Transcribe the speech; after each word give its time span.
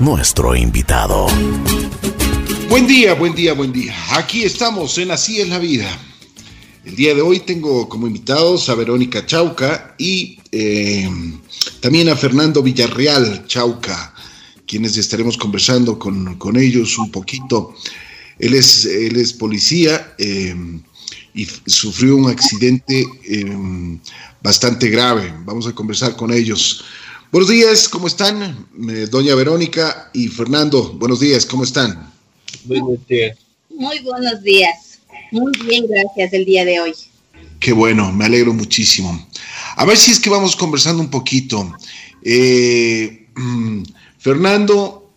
nuestro 0.00 0.54
invitado. 0.54 1.28
Buen 2.68 2.86
día, 2.86 3.14
buen 3.14 3.34
día, 3.34 3.54
buen 3.54 3.72
día. 3.72 3.94
Aquí 4.10 4.42
estamos 4.42 4.98
en 4.98 5.10
Así 5.10 5.40
es 5.40 5.48
la 5.48 5.58
vida. 5.58 5.88
El 6.84 6.94
día 6.94 7.14
de 7.14 7.22
hoy 7.22 7.40
tengo 7.40 7.88
como 7.88 8.06
invitados 8.06 8.68
a 8.68 8.74
Verónica 8.74 9.24
Chauca 9.24 9.94
y 9.96 10.38
eh, 10.50 11.08
también 11.80 12.10
a 12.10 12.16
Fernando 12.16 12.62
Villarreal 12.62 13.46
Chauca, 13.46 14.14
quienes 14.66 14.98
estaremos 14.98 15.38
conversando 15.38 15.98
con, 15.98 16.56
ellos 16.58 16.98
un 16.98 17.10
poquito. 17.10 17.74
Él 18.38 18.52
es, 18.52 18.84
él 18.84 19.16
es 19.16 19.32
policía 19.32 20.14
eh, 20.18 20.54
y 21.32 21.46
sufrió 21.64 22.16
un 22.16 22.28
accidente 22.28 23.06
eh, 23.24 23.98
bastante 24.42 24.90
grave. 24.90 25.32
Vamos 25.46 25.66
a 25.66 25.72
conversar 25.72 26.14
con 26.14 26.30
ellos. 26.30 26.84
Buenos 27.32 27.48
días, 27.48 27.88
¿cómo 27.88 28.08
están? 28.08 28.68
Doña 29.10 29.34
Verónica 29.34 30.10
y 30.12 30.28
Fernando, 30.28 30.92
buenos 30.98 31.18
días, 31.18 31.46
¿cómo 31.46 31.64
están? 31.64 32.12
Buenos 32.64 33.06
días. 33.08 33.38
Muy 33.70 34.00
buenos 34.00 34.42
días. 34.42 35.00
Muy 35.30 35.50
bien, 35.64 35.86
gracias 35.88 36.30
el 36.34 36.44
día 36.44 36.66
de 36.66 36.78
hoy. 36.78 36.92
Qué 37.58 37.72
bueno, 37.72 38.12
me 38.12 38.26
alegro 38.26 38.52
muchísimo. 38.52 39.28
A 39.76 39.86
ver 39.86 39.96
si 39.96 40.10
es 40.10 40.20
que 40.20 40.28
vamos 40.28 40.54
conversando 40.54 41.02
un 41.02 41.08
poquito. 41.08 41.74
Eh, 42.22 43.28
Fernando 44.18 45.10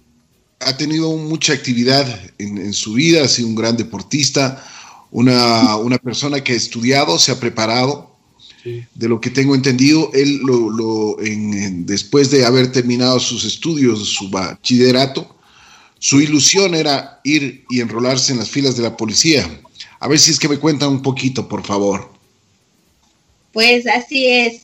ha 0.61 0.77
tenido 0.77 1.17
mucha 1.17 1.51
actividad 1.51 2.07
en, 2.37 2.71
su 2.71 2.93
vida, 2.93 3.25
ha 3.25 3.27
sido 3.27 3.49
un 3.49 3.55
gran 3.55 3.75
deportista, 3.75 4.65
una, 5.11 5.75
una 5.75 5.97
persona 5.97 6.41
que 6.41 6.53
ha 6.53 6.55
estudiado, 6.55 7.19
se 7.19 7.33
ha 7.33 7.39
preparado, 7.41 8.14
de 8.65 9.07
lo 9.07 9.21
que 9.21 9.29
tengo 9.29 9.55
entendido, 9.55 10.09
él 10.13 10.39
lo, 10.43 11.17
después 11.85 12.31
de 12.31 12.45
haber 12.45 12.71
terminado 12.71 13.19
sus 13.19 13.45
estudios, 13.45 14.07
su 14.09 14.29
bachillerato, 14.29 15.35
su 15.99 16.19
ilusión 16.19 16.75
era 16.75 17.19
ir 17.23 17.63
y 17.69 17.81
enrolarse 17.81 18.31
en 18.31 18.39
las 18.39 18.49
filas 18.49 18.75
de 18.75 18.83
la 18.83 18.97
policía. 18.97 19.47
A 19.99 20.07
ver 20.07 20.19
si 20.19 20.31
es 20.31 20.39
que 20.39 20.49
me 20.49 20.59
cuentan 20.59 20.89
un 20.89 21.01
poquito, 21.01 21.47
por 21.47 21.63
favor. 21.63 22.09
Pues 23.53 23.87
así 23.87 24.27
es. 24.27 24.63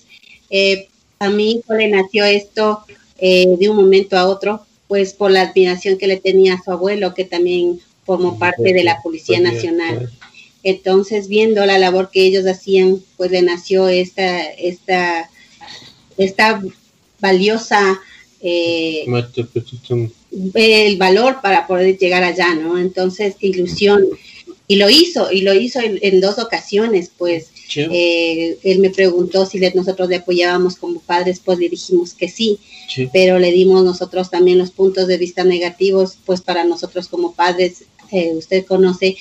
Eh, 0.50 0.88
a 1.20 1.30
mi 1.30 1.52
hijo 1.52 1.74
le 1.74 1.88
nació 1.88 2.26
esto 2.26 2.84
eh, 3.18 3.48
de 3.60 3.70
un 3.70 3.78
momento 3.78 4.18
a 4.18 4.26
otro, 4.26 4.66
pues 4.88 5.14
por 5.14 5.32
la 5.32 5.44
admiración 5.44 5.98
que 5.98 6.08
le 6.08 6.18
tenía 6.18 6.56
a 6.56 6.64
su 6.64 6.72
abuelo, 6.72 7.14
que 7.14 7.24
también 7.24 7.80
formó 8.06 8.38
parte 8.38 8.74
de 8.74 8.84
la 8.84 9.02
Policía 9.02 9.40
Nacional. 9.40 10.12
Entonces, 10.64 11.28
viendo 11.28 11.66
la 11.66 11.80
labor 11.80 12.10
que 12.12 12.24
ellos 12.24 12.46
hacían, 12.46 13.02
pues 13.18 13.32
le 13.32 13.42
nació 13.42 13.88
esta, 13.88 14.44
esta, 14.44 15.30
esta 16.18 16.62
valiosa 17.20 18.00
eh, 18.42 19.06
el 20.54 20.98
valor 20.98 21.42
para 21.42 21.68
poder 21.68 21.98
llegar 21.98 22.24
allá, 22.24 22.56
¿no? 22.56 22.78
Entonces, 22.78 23.36
ilusión. 23.40 24.06
Y 24.68 24.78
lo 24.78 24.90
hizo, 24.90 25.32
y 25.32 25.42
lo 25.42 25.54
hizo 25.54 25.80
en, 25.82 26.22
dos 26.22 26.40
ocasiones, 26.40 27.12
pues 27.18 27.50
eh, 27.76 28.58
él 28.64 28.80
me 28.80 28.90
preguntó 28.90 29.46
si 29.46 29.60
nosotros 29.60 30.08
le 30.08 30.18
apoyábamos 30.18 30.78
como 30.78 31.02
padres, 31.02 31.42
pues 31.44 31.60
le 31.60 31.68
dijimos 31.68 32.14
que 32.14 32.30
sí, 32.30 32.58
pero 33.12 33.38
le 33.38 33.52
dimos 33.52 33.84
nosotros 33.84 34.30
también 34.30 34.58
los 34.58 34.72
puntos 34.72 35.08
de 35.08 35.18
vista 35.18 35.44
negativos, 35.44 36.18
pues 36.26 36.40
para 36.40 36.64
nosotros 36.64 37.10
como 37.10 37.34
padres, 37.34 37.84
eh, 38.14 38.32
usted 38.34 38.66
conoce 38.66 39.18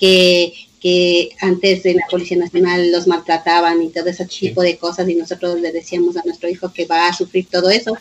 que 0.00 0.54
que 0.84 1.30
antes 1.40 1.86
en 1.86 1.96
la 1.96 2.06
Policía 2.10 2.36
Nacional 2.36 2.92
los 2.92 3.06
maltrataban 3.06 3.82
y 3.82 3.88
todo 3.88 4.04
ese 4.10 4.26
tipo 4.26 4.60
de 4.60 4.76
cosas 4.76 5.08
y 5.08 5.14
nosotros 5.14 5.58
le 5.58 5.72
decíamos 5.72 6.14
a 6.18 6.22
nuestro 6.26 6.46
hijo 6.46 6.74
que 6.74 6.84
va 6.84 7.08
a 7.08 7.14
sufrir 7.14 7.46
todo 7.50 7.70
eso. 7.70 7.96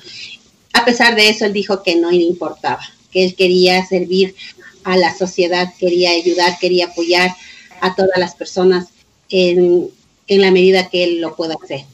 A 0.74 0.84
pesar 0.84 1.16
de 1.16 1.30
eso, 1.30 1.46
él 1.46 1.54
dijo 1.54 1.82
que 1.82 1.96
no 1.96 2.12
le 2.12 2.18
importaba, 2.18 2.82
que 3.10 3.24
él 3.24 3.36
quería 3.36 3.86
servir 3.86 4.36
a 4.84 4.98
la 4.98 5.18
sociedad, 5.18 5.74
quería 5.80 6.12
ayudar, 6.12 6.60
quería 6.60 6.88
apoyar 6.88 7.34
a 7.80 7.96
todas 7.96 8.18
las 8.18 8.36
personas 8.36 8.88
en, 9.30 9.90
en 10.28 10.42
la 10.42 10.52
medida 10.52 10.90
que 10.90 11.06
él 11.06 11.22
lo 11.22 11.38
pueda 11.38 11.56
hacer. 11.64 11.86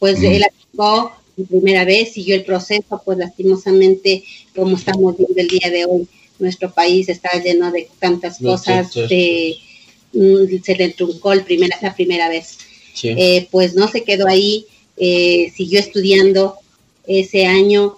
Pues 0.00 0.18
mm. 0.18 0.24
él 0.24 0.42
aplicó 0.42 1.12
la 1.36 1.46
primera 1.46 1.84
vez, 1.84 2.14
siguió 2.14 2.34
el 2.34 2.44
proceso, 2.44 3.00
pues 3.04 3.16
lastimosamente, 3.16 4.24
como 4.56 4.76
estamos 4.76 5.16
viendo 5.16 5.40
el 5.40 5.46
día 5.46 5.70
de 5.70 5.84
hoy, 5.84 6.08
nuestro 6.40 6.72
país 6.72 7.08
está 7.08 7.30
lleno 7.40 7.70
de 7.70 7.88
tantas 8.00 8.40
cosas, 8.40 8.92
de 8.92 9.56
se 10.12 10.74
le 10.76 10.90
truncó 10.90 11.32
el 11.32 11.44
primer, 11.44 11.70
la 11.80 11.94
primera 11.94 12.28
vez. 12.28 12.58
Eh, 13.02 13.48
pues 13.50 13.74
no 13.74 13.88
se 13.88 14.04
quedó 14.04 14.28
ahí, 14.28 14.66
eh, 14.96 15.52
siguió 15.54 15.80
estudiando 15.80 16.56
ese 17.06 17.46
año, 17.46 17.96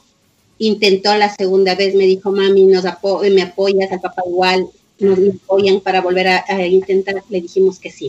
intentó 0.58 1.14
la 1.16 1.34
segunda 1.34 1.74
vez, 1.74 1.94
me 1.94 2.06
dijo, 2.06 2.30
mami, 2.30 2.64
nos 2.64 2.84
me 2.84 3.42
apoyas, 3.42 3.92
al 3.92 4.00
papá 4.00 4.22
igual, 4.26 4.66
nos 4.98 5.19
apoyan 5.19 5.80
para 5.80 6.00
volver 6.00 6.28
a, 6.28 6.66
intentar, 6.66 7.16
le 7.28 7.41
dijimos 7.41 7.78
que 7.78 7.91
sí, 7.91 8.08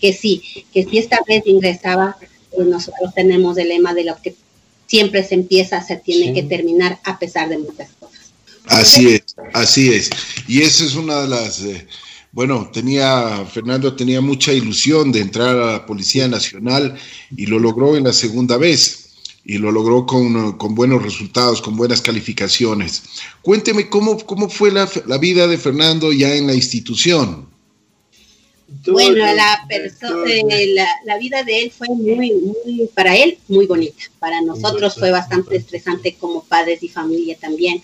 que 0.00 0.12
sí, 0.12 0.42
que 0.72 0.84
si 0.84 0.98
esta 0.98 1.18
vez 1.26 1.46
ingresaba, 1.46 2.16
pues 2.54 2.66
nosotros 2.66 3.14
tenemos 3.14 3.56
el 3.56 3.68
lema 3.68 3.94
de 3.94 4.04
lo 4.04 4.20
que 4.20 4.34
siempre 4.86 5.22
se 5.22 5.36
empieza, 5.36 5.82
se 5.82 5.96
tiene 5.96 6.34
que 6.34 6.42
terminar 6.42 6.98
a 7.04 7.18
pesar 7.18 7.48
de 7.48 7.58
muchas 7.58 7.90
cosas. 8.00 8.32
Así 8.66 9.08
es, 9.08 9.22
así 9.52 9.92
es. 9.92 10.10
Y 10.48 10.62
esa 10.62 10.84
es 10.84 10.94
una 10.96 11.22
de 11.22 11.28
las... 11.28 11.62
Eh, 11.62 11.86
bueno, 12.32 12.70
tenía, 12.72 13.44
Fernando 13.44 13.94
tenía 13.94 14.20
mucha 14.20 14.52
ilusión 14.52 15.10
de 15.10 15.20
entrar 15.20 15.56
a 15.56 15.72
la 15.72 15.86
Policía 15.86 16.28
Nacional 16.28 16.96
y 17.36 17.46
lo 17.46 17.58
logró 17.58 17.96
en 17.96 18.04
la 18.04 18.12
segunda 18.12 18.56
vez 18.56 19.10
y 19.44 19.58
lo 19.58 19.72
logró 19.72 20.06
con, 20.06 20.74
buenos 20.76 21.02
resultados, 21.02 21.60
con 21.60 21.76
buenas 21.76 22.00
calificaciones. 22.00 23.02
Cuénteme 23.42 23.88
cómo, 23.88 24.16
cómo 24.18 24.48
fue 24.48 24.70
la, 24.70 24.86
vida 25.18 25.48
de 25.48 25.58
Fernando 25.58 26.12
ya 26.12 26.34
en 26.34 26.46
la 26.46 26.54
institución. 26.54 27.48
Bueno, 28.86 29.16
la, 29.16 29.66
eh, 29.68 30.66
la, 30.72 30.86
la, 31.04 31.18
vida 31.18 31.42
de 31.42 31.62
él 31.62 31.72
fue 31.76 31.88
muy, 31.88 32.32
muy, 32.32 32.88
para 32.94 33.16
él, 33.16 33.38
muy 33.48 33.66
bonita. 33.66 34.04
Para 34.20 34.40
nosotros 34.42 34.94
fue 34.94 35.10
bastante 35.10 35.56
estresante 35.56 36.14
como 36.14 36.44
padres 36.44 36.80
y 36.84 36.88
familia 36.88 37.36
también, 37.36 37.82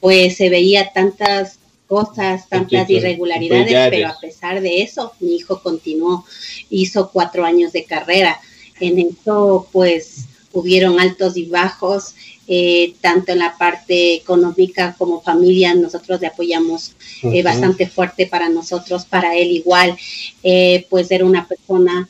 pues 0.00 0.36
se 0.36 0.50
veía 0.50 0.92
tantas 0.92 1.57
cosas, 1.88 2.48
tantas 2.48 2.88
irregularidades, 2.88 3.90
pero 3.90 4.08
a 4.08 4.20
pesar 4.20 4.60
de 4.60 4.82
eso, 4.82 5.12
mi 5.20 5.36
hijo 5.36 5.60
continuó, 5.62 6.24
hizo 6.70 7.10
cuatro 7.10 7.44
años 7.44 7.72
de 7.72 7.84
carrera. 7.84 8.38
En 8.78 8.98
eso, 8.98 9.66
pues, 9.72 10.26
hubieron 10.52 11.00
altos 11.00 11.36
y 11.36 11.46
bajos, 11.46 12.14
eh, 12.46 12.94
tanto 13.00 13.32
en 13.32 13.40
la 13.40 13.56
parte 13.58 14.14
económica 14.14 14.94
como 14.96 15.20
familia, 15.20 15.74
nosotros 15.74 16.20
le 16.20 16.28
apoyamos 16.28 16.92
eh, 17.22 17.42
bastante 17.42 17.86
fuerte 17.86 18.26
para 18.26 18.48
nosotros, 18.48 19.04
para 19.04 19.36
él 19.36 19.50
igual, 19.52 19.96
eh, 20.42 20.86
pues 20.88 21.10
era 21.10 21.24
una 21.24 21.46
persona, 21.46 22.08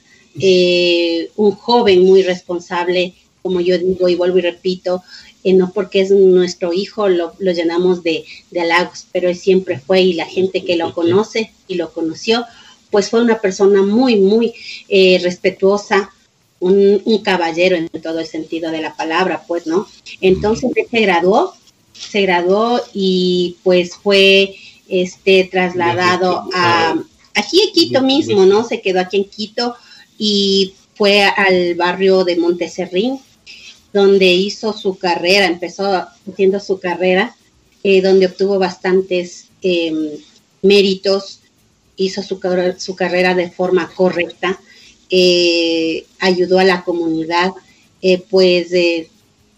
un 1.37 1.51
joven 1.53 2.05
muy 2.05 2.23
responsable, 2.23 3.15
como 3.43 3.61
yo 3.61 3.79
digo 3.79 4.09
y 4.09 4.15
vuelvo 4.15 4.39
y 4.39 4.43
repito, 4.43 5.03
no 5.45 5.73
porque 5.73 6.01
es 6.01 6.11
nuestro 6.11 6.73
hijo 6.73 7.09
lo, 7.09 7.33
llenamos 7.39 8.03
de, 8.03 8.25
halagos, 8.59 9.07
pero 9.13 9.29
él 9.29 9.37
siempre 9.37 9.79
fue 9.79 10.03
y 10.03 10.13
la 10.15 10.27
gente 10.27 10.65
que 10.65 10.77
lo 10.77 10.93
conoce 10.93 11.53
y 11.67 11.77
lo 11.77 11.93
conoció, 11.93 12.45
pues 12.91 13.11
fue 13.11 13.23
una 13.23 13.41
persona 13.41 13.83
muy, 13.83 14.17
muy 14.17 14.55
eh, 14.89 15.21
respetuosa, 15.23 16.11
un, 16.61 17.01
caballero 17.23 17.77
en 17.77 17.89
todo 18.03 18.21
el 18.21 18.27
sentido 18.27 18.71
de 18.71 18.81
la 18.81 18.97
palabra, 18.97 19.45
pues, 19.47 19.67
¿no? 19.67 19.87
Entonces 20.21 20.71
él 20.75 20.87
se 20.91 21.01
graduó, 21.01 21.55
se 21.93 22.23
graduó 22.23 22.81
y 22.93 23.57
pues 23.63 23.95
fue 23.95 24.55
este 24.89 25.45
trasladado 25.45 26.49
a 26.55 26.97
aquí 27.39 27.61
en 27.61 27.73
Quito 27.73 28.03
mismo, 28.03 28.45
¿no? 28.47 28.65
Se 28.65 28.81
quedó 28.81 29.01
aquí 29.01 29.19
en 29.19 29.25
Quito 29.25 29.77
y 30.19 30.75
fue 30.95 31.23
al 31.23 31.75
barrio 31.77 32.25
de 32.25 32.37
Monteserrín, 32.37 33.21
donde 33.93 34.27
hizo 34.27 34.73
su 34.73 34.99
carrera, 34.99 35.47
empezó 35.47 36.07
haciendo 36.31 36.61
su 36.61 36.79
carrera, 36.79 37.37
eh, 37.83 38.03
donde 38.03 38.27
obtuvo 38.27 38.59
bastantes 38.59 39.47
em, 39.63 40.11
méritos, 40.63 41.41
hizo 41.97 42.23
su, 42.23 42.41
su, 42.79 42.97
carrera 42.97 43.35
de 43.35 43.51
forma 43.51 43.91
correcta, 43.95 44.61
eh, 45.11 46.05
ayudó 46.19 46.59
a 46.59 46.65
la 46.65 46.85
comunidad, 46.85 47.53
eh, 48.03 48.23
pues 48.31 48.69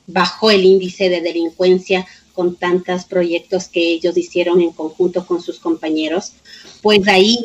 bajó 0.07 0.51
el 0.51 0.65
índice 0.65 1.09
de 1.09 1.21
delincuencia 1.21 2.07
con 2.33 2.57
tantos 2.57 3.05
proyectos 3.05 3.69
que 3.69 3.93
ellos 3.93 4.17
hicieron 4.17 4.61
en 4.61 4.71
conjunto 4.71 5.27
con 5.27 5.43
sus 5.43 5.59
compañeros, 5.59 6.33
pues 6.83 7.07
ahí 7.09 7.39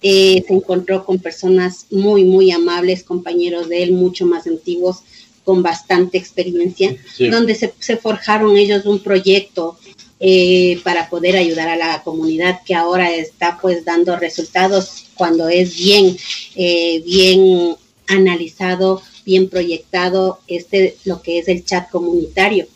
se 0.00 0.44
encontró 0.48 1.04
con 1.04 1.18
personas 1.18 1.86
muy, 1.90 2.24
muy 2.24 2.50
amables, 2.52 3.02
compañeros 3.02 3.68
de 3.68 3.82
él, 3.82 3.92
mucho 3.92 4.24
más 4.24 4.46
antiguos, 4.46 5.02
con 5.48 5.62
bastante 5.62 6.18
experiencia, 6.18 6.94
donde 7.30 7.54
se, 7.54 7.96
forjaron 7.96 8.58
ellos 8.58 8.84
un 8.84 8.98
proyecto 8.98 9.78
eh, 10.20 10.78
para 10.84 11.08
poder 11.08 11.36
ayudar 11.36 11.70
a 11.70 11.76
la 11.76 12.02
comunidad 12.02 12.60
que 12.66 12.74
ahora 12.74 13.14
está 13.14 13.58
pues 13.58 13.82
dando 13.82 14.14
resultados 14.16 15.06
cuando 15.14 15.48
es 15.48 15.74
bien, 15.74 16.18
eh, 16.54 17.02
bien 17.02 17.76
analizado, 18.08 19.00
bien 19.24 19.48
proyectado 19.48 20.40
este 20.48 20.98
lo 21.06 21.22
que 21.22 21.38
es 21.38 21.48
el 21.48 21.64
chat 21.64 21.88
comunitario, 21.88 22.66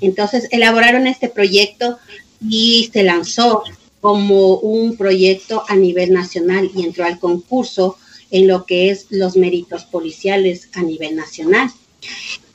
Entonces 0.00 0.48
elaboraron 0.50 1.06
este 1.06 1.28
proyecto 1.28 1.98
y 2.40 2.88
se 2.90 3.02
lanzó 3.02 3.64
como 4.00 4.56
un 4.56 4.96
proyecto 4.96 5.62
a 5.68 5.76
nivel 5.76 6.14
nacional 6.14 6.70
y 6.74 6.84
entró 6.84 7.04
al 7.04 7.18
concurso 7.18 7.98
en 8.30 8.48
lo 8.48 8.64
que 8.64 8.88
es 8.88 9.08
los 9.10 9.36
méritos 9.36 9.84
policiales 9.84 10.70
a 10.72 10.82
nivel 10.82 11.16
nacional. 11.16 11.70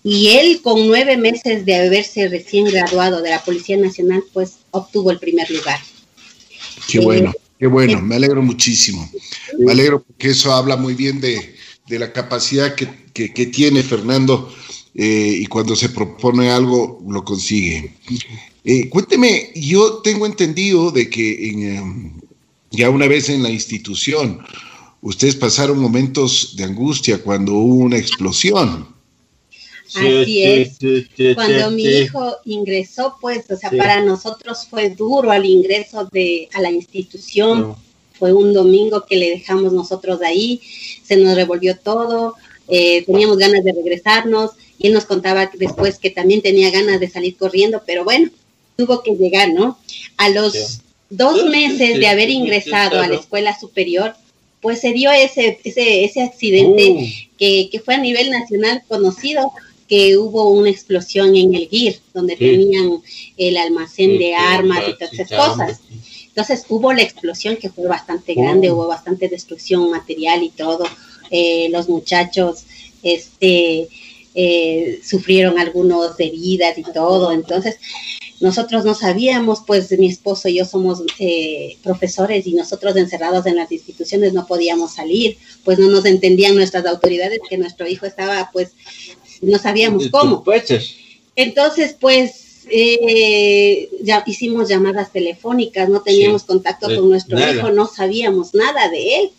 Y 0.04 0.30
él, 0.30 0.62
con 0.62 0.88
nueve 0.88 1.18
meses 1.18 1.66
de 1.66 1.76
haberse 1.76 2.28
recién 2.30 2.66
graduado 2.66 3.22
de 3.22 3.32
la 3.32 3.44
Policía 3.44 3.78
Nacional, 3.78 4.24
pues 4.34 4.60
obtuvo 4.72 5.12
el 5.12 5.20
primer 5.20 5.50
lugar. 5.52 5.80
Qué 6.88 7.00
bueno, 7.00 7.34
qué 7.60 7.68
bueno, 7.68 8.02
me 8.02 8.16
alegro 8.16 8.42
muchísimo. 8.42 9.10
Me 9.58 9.72
alegro 9.72 10.02
porque 10.02 10.30
eso 10.30 10.54
habla 10.54 10.78
muy 10.78 10.94
bien 10.94 11.20
de, 11.20 11.56
la 11.90 12.14
capacidad 12.14 12.76
que, 12.76 13.46
tiene 13.48 13.84
Fernando 13.84 14.54
eh, 14.96 15.40
y 15.42 15.46
cuando 15.48 15.76
se 15.76 15.90
propone 15.90 16.50
algo 16.50 17.04
lo 17.08 17.24
consigue. 17.26 17.94
Eh, 18.64 18.88
cuénteme, 18.90 19.52
yo 19.56 19.96
tengo 19.96 20.26
entendido 20.26 20.92
de 20.92 21.10
que 21.10 21.50
em, 21.50 22.14
ya 22.72 22.90
una 22.90 23.08
vez 23.08 23.30
en 23.30 23.44
la 23.44 23.50
institución, 23.50 24.40
ustedes 25.02 25.36
pasaron 25.36 25.80
momentos 25.80 26.56
de 26.56 26.64
angustia 26.64 27.22
cuando 27.22 27.54
hubo 27.54 27.84
una 27.84 27.98
explosión. 27.98 28.88
Así 29.96 30.44
es. 30.44 30.78
Cuando 31.36 31.72
mi 31.72 31.84
hijo 31.84 32.38
ingresó, 32.46 33.16
pues, 33.20 33.50
o 33.50 33.56
sea, 33.56 33.72
para 33.72 34.02
nosotros 34.02 34.68
fue 34.70 34.90
duro 34.90 35.32
al 35.32 35.46
ingreso 35.46 36.08
de 36.12 36.48
a 36.54 36.62
la 36.62 36.72
institución. 36.72 37.76
Fue 38.18 38.34
un 38.34 38.54
domingo 38.54 39.06
que 39.06 39.16
le 39.16 39.30
dejamos 39.30 39.72
nosotros 39.72 40.22
ahí, 40.22 40.62
se 41.04 41.16
nos 41.16 41.36
revolvió 41.36 41.78
todo, 41.78 42.36
eh, 42.68 43.04
teníamos 43.06 43.38
ganas 43.38 43.64
de 43.64 43.72
regresarnos 43.72 44.52
y 44.78 44.88
él 44.88 44.94
nos 44.94 45.06
contaba 45.06 45.50
después 45.54 46.00
que 46.00 46.10
también 46.10 46.42
tenía 46.42 46.70
ganas 46.70 47.00
de 47.00 47.10
salir 47.10 47.38
corriendo, 47.38 47.82
pero 47.86 48.04
bueno, 48.04 48.30
tuvo 48.76 49.02
que 49.04 49.16
llegar, 49.16 49.54
¿no? 49.54 49.78
A 50.18 50.30
los 50.30 50.82
dos 51.10 51.46
meses 51.46 51.98
de 51.98 52.08
haber 52.08 52.30
ingresado 52.30 53.00
a 53.00 53.08
la 53.08 53.16
escuela 53.16 53.58
superior, 53.58 54.16
pues 54.62 54.82
se 54.82 54.92
dio 54.92 55.12
ese, 55.12 55.60
ese, 55.64 56.04
ese 56.04 56.22
accidente 56.22 56.90
uh. 56.90 57.08
que, 57.38 57.70
que, 57.72 57.80
fue 57.80 57.96
a 57.96 58.00
nivel 58.00 58.30
nacional 58.30 58.84
conocido, 58.88 59.52
que 59.90 60.16
hubo 60.18 60.52
una 60.52 60.70
explosión 60.70 61.36
en 61.36 61.56
el 61.56 61.68
GIR, 61.68 62.00
donde 62.14 62.36
tenían 62.36 63.02
el 63.38 63.58
almacén 63.58 64.20
de 64.20 64.36
armas 64.36 64.84
y 64.88 64.94
todas 64.94 65.14
esas 65.14 65.30
cosas. 65.30 65.82
Entonces 66.28 66.64
hubo 66.70 66.94
la 66.94 67.02
explosión 67.02 67.58
que 67.58 67.70
fue 67.70 67.88
bastante 67.88 68.36
grande, 68.36 68.70
oh. 68.70 68.76
hubo 68.76 68.88
bastante 68.88 69.28
destrucción 69.28 69.90
material 69.90 70.44
y 70.44 70.52
todo. 70.52 70.86
Eh, 71.32 71.70
los 71.72 71.90
muchachos 71.90 72.66
este, 73.02 73.90
eh, 74.36 75.02
sufrieron 75.04 75.58
algunos 75.58 76.20
heridas 76.20 76.78
y 76.78 76.84
todo. 76.84 77.32
Entonces, 77.32 77.78
nosotros 78.42 78.86
no 78.86 78.94
sabíamos, 78.94 79.64
pues 79.66 79.92
mi 79.98 80.08
esposo 80.08 80.48
y 80.48 80.58
yo 80.58 80.66
somos 80.66 81.02
eh, 81.18 81.78
profesores 81.84 82.48
y 82.48 82.54
nosotros 82.54 82.96
encerrados 82.96 83.46
en 83.48 83.56
las 83.56 83.72
instituciones 83.72 84.34
no 84.34 84.46
podíamos 84.46 84.94
salir, 84.94 85.38
pues 85.66 85.78
no 85.80 85.90
nos 85.90 86.06
entendían 86.06 86.56
nuestras 86.56 86.86
autoridades 86.86 87.40
que 87.50 87.58
nuestro 87.58 87.88
hijo 87.88 88.06
estaba, 88.06 88.50
pues 88.54 88.72
no 89.42 89.58
sabíamos 89.58 90.10
cómo. 90.10 90.44
Entonces, 91.36 91.96
pues 92.00 92.66
eh, 92.70 93.90
ya 94.02 94.24
hicimos 94.26 94.70
llamadas 94.70 95.12
telefónicas, 95.12 95.90
no 95.90 96.02
teníamos 96.02 96.44
contacto 96.44 96.88
con 96.88 97.10
nuestro 97.10 97.40
hijo, 97.40 97.72
no 97.72 97.88
sabíamos 97.88 98.54
nada 98.54 98.90
de 98.90 99.16
él. 99.16 99.32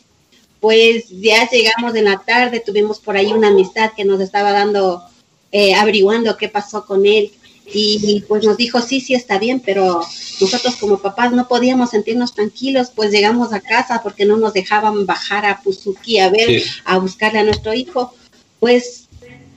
Pues 0.61 1.09
ya 1.09 1.49
llegamos 1.49 1.95
en 1.95 2.05
la 2.05 2.19
tarde, 2.19 2.61
tuvimos 2.61 3.01
por 3.01 3.17
ahí 3.17 3.33
una 3.33 3.49
amistad 3.49 3.93
que 3.97 4.05
nos 4.05 4.21
estaba 4.21 4.53
dando, 4.53 5.03
eh, 5.53 5.75
averiguando 5.75 6.37
qué 6.37 6.49
pasó 6.49 6.85
con 6.85 7.07
él, 7.07 7.31
y 7.73 8.25
pues 8.27 8.45
nos 8.45 8.57
dijo, 8.57 8.81
sí, 8.81 9.01
sí 9.01 9.15
está 9.15 9.39
bien, 9.39 9.61
pero 9.61 10.01
nosotros 10.41 10.77
como 10.77 10.99
papás 10.99 11.33
no 11.33 11.47
podíamos 11.47 11.91
sentirnos 11.91 12.35
tranquilos, 12.35 12.91
pues 12.95 13.11
llegamos 13.11 13.53
a 13.53 13.61
casa 13.61 14.01
porque 14.03 14.25
no 14.25 14.37
nos 14.37 14.55
dejaban 14.55 15.07
bajar 15.07 15.47
a 15.47 15.61
Puzuki 15.63 16.19
a 16.19 16.31
ver, 16.31 16.63
a 16.85 16.99
buscarle 16.99 17.41
a 17.41 17.45
nuestro 17.45 17.73
hijo, 17.75 18.13
pues 18.59 19.09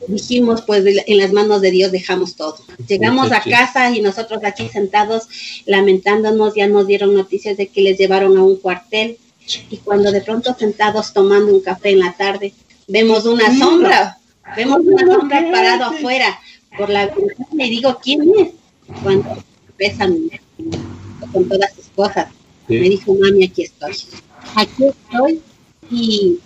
dijimos, 0.07 0.61
pues 0.61 0.83
en 0.85 1.17
las 1.17 1.31
manos 1.31 1.61
de 1.61 1.71
Dios 1.71 1.91
dejamos 1.91 2.35
todo. 2.35 2.57
Llegamos 2.87 3.31
a 3.31 3.41
casa 3.41 3.91
y 3.91 4.01
nosotros 4.01 4.43
aquí 4.43 4.67
sentados 4.69 5.27
lamentándonos, 5.65 6.55
ya 6.55 6.67
nos 6.67 6.87
dieron 6.87 7.13
noticias 7.13 7.57
de 7.57 7.67
que 7.67 7.81
les 7.81 7.97
llevaron 7.97 8.37
a 8.37 8.43
un 8.43 8.57
cuartel. 8.57 9.17
Y 9.69 9.77
cuando 9.77 10.11
de 10.11 10.21
pronto 10.21 10.55
sentados 10.57 11.13
tomando 11.13 11.53
un 11.53 11.61
café 11.61 11.91
en 11.91 11.99
la 11.99 12.13
tarde, 12.13 12.53
vemos 12.87 13.25
una 13.25 13.57
sombra, 13.57 14.17
vemos 14.55 14.79
una 14.85 15.05
sombra 15.05 15.51
parado 15.51 15.85
afuera 15.85 16.39
por 16.77 16.89
la 16.89 17.07
ventana 17.07 17.65
y 17.65 17.69
digo, 17.69 17.99
¿quién 18.01 18.21
es? 18.39 18.49
Cuando 19.03 19.37
besan 19.77 20.17
con 21.31 21.47
todas 21.47 21.73
sus 21.73 21.85
cosas, 21.95 22.27
me 22.67 22.89
dijo, 22.89 23.15
mami, 23.15 23.45
aquí 23.45 23.63
estoy. 23.63 23.95
Aquí 24.55 24.85
estoy 24.85 25.41
y 25.91 26.39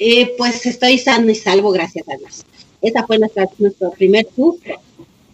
eh, 0.00 0.34
pues 0.38 0.64
estoy 0.64 0.96
sano 0.96 1.30
y 1.30 1.34
salvo, 1.34 1.70
gracias 1.70 2.08
a 2.08 2.16
Dios. 2.16 2.42
Esa 2.80 3.06
fue 3.06 3.18
nuestra, 3.18 3.46
nuestro 3.58 3.90
primer 3.90 4.26
susto. 4.34 4.80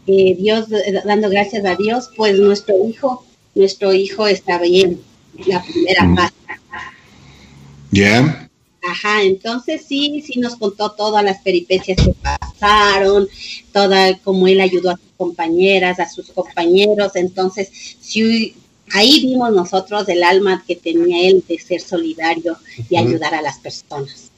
Dios, 0.06 0.66
eh, 0.72 1.00
dando 1.04 1.30
gracias 1.30 1.64
a 1.64 1.76
Dios, 1.76 2.10
pues 2.16 2.38
nuestro 2.38 2.74
hijo, 2.84 3.24
nuestro 3.54 3.92
hijo 3.92 4.26
está 4.26 4.58
bien, 4.58 5.00
la 5.46 5.62
primera 5.62 6.04
mm. 6.04 6.14
paz. 6.16 6.32
¿Ya? 7.92 8.48
Ajá, 8.88 9.22
entonces 9.22 9.82
sí, 9.86 10.22
sí 10.26 10.40
nos 10.40 10.56
contó 10.56 10.90
todas 10.92 11.24
las 11.24 11.40
peripecias 11.42 11.98
que 11.98 12.14
pasaron, 12.20 13.28
toda 13.72 14.18
como 14.18 14.48
él 14.48 14.60
ayudó 14.60 14.90
a 14.90 14.96
sus 14.96 15.12
compañeras, 15.16 16.00
a 16.00 16.08
sus 16.08 16.30
compañeros, 16.30 17.12
entonces 17.14 17.68
sí, 18.00 18.54
ahí 18.92 19.20
vimos 19.20 19.52
nosotros 19.52 20.08
el 20.08 20.24
alma 20.24 20.64
que 20.66 20.74
tenía 20.76 21.28
él 21.28 21.44
de 21.48 21.58
ser 21.58 21.80
solidario 21.80 22.56
y 22.88 22.96
ayudar 22.96 23.34
a 23.34 23.42
las 23.42 23.58
personas. 23.58 24.30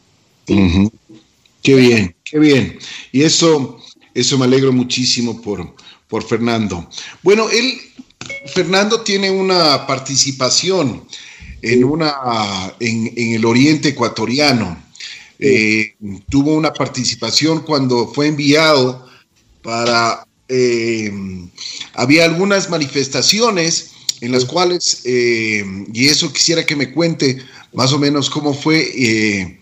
Qué 1.63 1.75
bien, 1.75 2.17
qué 2.25 2.39
bien. 2.39 2.79
Y 3.13 3.23
eso, 3.23 3.79
eso 4.15 4.39
me 4.39 4.47
alegro 4.47 4.73
muchísimo 4.73 5.41
por, 5.43 5.75
por 6.09 6.25
Fernando. 6.25 6.89
Bueno, 7.23 7.49
él, 7.51 7.79
Fernando 8.55 9.03
tiene 9.03 9.31
una 9.31 9.87
participación 9.87 11.07
en, 11.61 11.85
una, 11.85 12.75
en, 12.81 13.35
el 13.35 13.45
oriente 13.45 13.91
ecuatoriano. 13.91 14.83
Eh, 15.39 15.95
tuvo 16.29 16.55
una 16.55 16.73
participación 16.73 17.61
cuando 17.61 18.09
fue 18.09 18.29
enviado 18.29 19.07
para... 19.63 20.25
Eh, 20.49 21.13
había 21.93 22.25
algunas 22.25 22.71
manifestaciones 22.71 23.91
en 24.23 24.33
las 24.33 24.47
cuales, 24.47 25.03
eh, 25.05 25.63
y 25.93 26.07
eso 26.07 26.33
quisiera 26.33 26.65
que 26.65 26.75
me 26.75 26.91
cuente 26.91 27.39
más 27.75 27.93
o 27.93 27.99
menos 27.99 28.31
cómo 28.31 28.55
fue, 28.55 29.58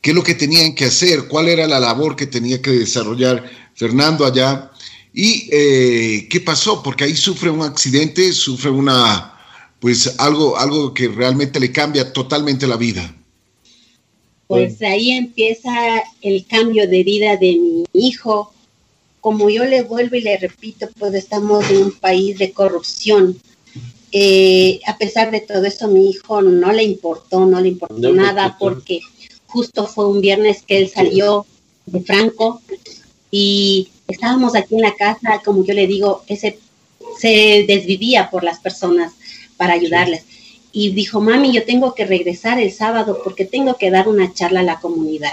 qué 0.00 0.10
es 0.10 0.16
lo 0.16 0.22
que 0.22 0.34
tenían 0.34 0.74
que 0.74 0.86
hacer, 0.86 1.28
cuál 1.28 1.48
era 1.48 1.66
la 1.66 1.80
labor 1.80 2.16
que 2.16 2.26
tenía 2.26 2.60
que 2.62 2.70
desarrollar 2.70 3.44
Fernando 3.74 4.24
allá 4.24 4.70
y 5.12 6.28
qué 6.28 6.40
pasó, 6.44 6.82
porque 6.82 7.04
ahí 7.04 7.16
sufre 7.16 7.48
un 7.48 7.62
accidente, 7.62 8.32
sufre 8.32 8.70
una, 8.70 9.34
pues 9.80 10.14
algo, 10.18 10.58
algo 10.58 10.92
que 10.92 11.08
realmente 11.08 11.58
le 11.58 11.72
cambia 11.72 12.12
totalmente 12.12 12.66
la 12.66 12.76
vida. 12.76 13.14
Pues 14.46 14.80
ahí 14.82 15.10
empieza 15.10 15.70
el 16.22 16.46
cambio 16.46 16.88
de 16.88 17.02
vida 17.02 17.36
de 17.36 17.56
mi 17.56 17.84
hijo. 17.92 18.52
Como 19.20 19.50
yo 19.50 19.64
le 19.64 19.82
vuelvo 19.82 20.16
y 20.16 20.20
le 20.20 20.36
repito, 20.38 20.88
pues 20.98 21.14
estamos 21.14 21.68
en 21.70 21.78
un 21.78 21.92
país 21.92 22.38
de 22.38 22.52
corrupción. 22.52 23.36
Eh, 24.12 24.80
a 24.86 24.96
pesar 24.98 25.32
de 25.32 25.40
todo 25.40 25.64
eso, 25.64 25.88
mi 25.88 26.10
hijo 26.10 26.42
no 26.42 26.72
le 26.72 26.84
importó, 26.84 27.44
no 27.44 27.60
le 27.60 27.68
importó 27.68 28.12
nada 28.12 28.56
porque 28.58 29.00
justo 29.46 29.86
fue 29.86 30.06
un 30.08 30.20
viernes 30.20 30.62
que 30.62 30.78
él 30.78 30.88
salió 30.88 31.46
de 31.86 32.00
Franco 32.00 32.60
y 33.30 33.88
estábamos 34.08 34.54
aquí 34.54 34.74
en 34.74 34.82
la 34.82 34.94
casa, 34.94 35.40
como 35.44 35.64
yo 35.64 35.74
le 35.74 35.86
digo, 35.86 36.22
ese 36.26 36.58
se 37.18 37.64
desvivía 37.66 38.30
por 38.30 38.44
las 38.44 38.60
personas 38.60 39.12
para 39.56 39.74
ayudarles. 39.74 40.24
Y 40.72 40.90
dijo, 40.90 41.20
mami, 41.20 41.52
yo 41.52 41.64
tengo 41.64 41.94
que 41.94 42.04
regresar 42.04 42.58
el 42.58 42.70
sábado 42.72 43.20
porque 43.24 43.46
tengo 43.46 43.76
que 43.76 43.90
dar 43.90 44.08
una 44.08 44.32
charla 44.34 44.60
a 44.60 44.64
la 44.64 44.80
comunidad. 44.80 45.32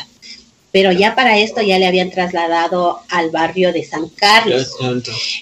Pero 0.72 0.92
ya 0.92 1.16
para 1.16 1.38
esto 1.38 1.62
ya 1.62 1.78
le 1.78 1.86
habían 1.86 2.10
trasladado 2.10 3.02
al 3.10 3.30
barrio 3.30 3.74
de 3.74 3.84
San 3.84 4.10
Carlos. 4.10 4.76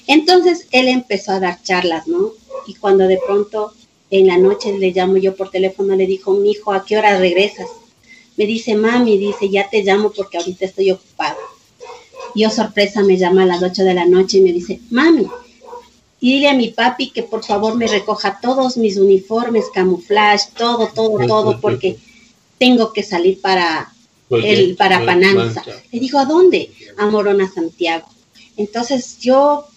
Entonces 0.08 0.68
él 0.72 0.88
empezó 0.88 1.34
a 1.34 1.40
dar 1.40 1.62
charlas, 1.62 2.08
¿no? 2.08 2.32
Y 2.68 2.74
cuando 2.76 3.08
de 3.08 3.20
pronto 3.26 3.74
en 4.10 4.28
la 4.28 4.38
noche 4.38 4.78
le 4.78 4.92
llamo 4.92 5.18
yo 5.18 5.36
por 5.36 5.52
teléfono, 5.52 5.96
le 5.96 6.06
dijo, 6.06 6.34
mi 6.34 6.52
hijo, 6.52 6.74
¿a 6.74 6.84
qué 6.84 6.98
hora 6.98 7.18
regresas? 7.18 7.68
Me 8.42 8.48
dice, 8.48 8.74
mami, 8.74 9.20
dice, 9.20 9.50
ya 9.50 9.70
te 9.70 9.84
llamo 9.84 10.12
porque 10.12 10.40
ahorita 10.40 10.66
estoy 10.66 10.90
ocupado. 10.90 11.38
Yo 12.34 12.50
sorpresa 12.50 13.04
me 13.04 13.16
llama 13.16 13.44
a 13.44 13.46
las 13.46 13.62
8 13.62 13.84
de 13.84 13.94
la 13.94 14.06
noche 14.06 14.40
y 14.40 14.42
me 14.42 14.52
dice, 14.52 14.80
mami, 14.90 15.28
y 16.20 16.34
dile 16.34 16.50
a 16.50 16.56
mi 16.56 16.70
papi 16.70 17.12
que 17.12 17.22
por 17.22 17.44
favor 17.44 17.76
me 17.76 17.86
recoja 17.86 18.40
todos 18.42 18.78
mis 18.78 18.98
uniformes, 18.98 19.66
camuflaje, 19.72 20.50
todo, 20.58 20.88
todo, 20.88 21.28
todo, 21.28 21.62
porque 21.62 22.00
tengo 22.58 22.94
que 22.94 23.04
salir 23.04 23.40
para 23.42 23.94
el 24.32 24.76
para 24.76 25.06
Pananza. 25.06 25.64
Le 25.92 26.00
dijo, 26.00 26.18
¿a 26.18 26.26
dónde? 26.26 26.72
A 26.98 27.06
Morona, 27.06 27.48
Santiago. 27.48 28.08
Entonces 28.58 29.20
yo 29.20 29.68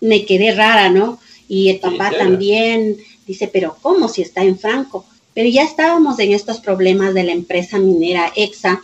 me 0.00 0.24
quedé 0.24 0.54
rara, 0.54 0.90
¿no? 0.90 1.18
Y 1.48 1.70
el 1.70 1.80
papá 1.80 2.12
también 2.16 2.98
dice, 3.26 3.48
pero 3.48 3.76
¿cómo 3.82 4.08
si 4.08 4.22
está 4.22 4.44
en 4.44 4.56
Franco? 4.56 5.06
Pero 5.34 5.48
ya 5.48 5.62
estábamos 5.62 6.18
en 6.18 6.32
estos 6.32 6.60
problemas 6.60 7.14
de 7.14 7.24
la 7.24 7.32
empresa 7.32 7.78
minera 7.78 8.32
EXA, 8.36 8.82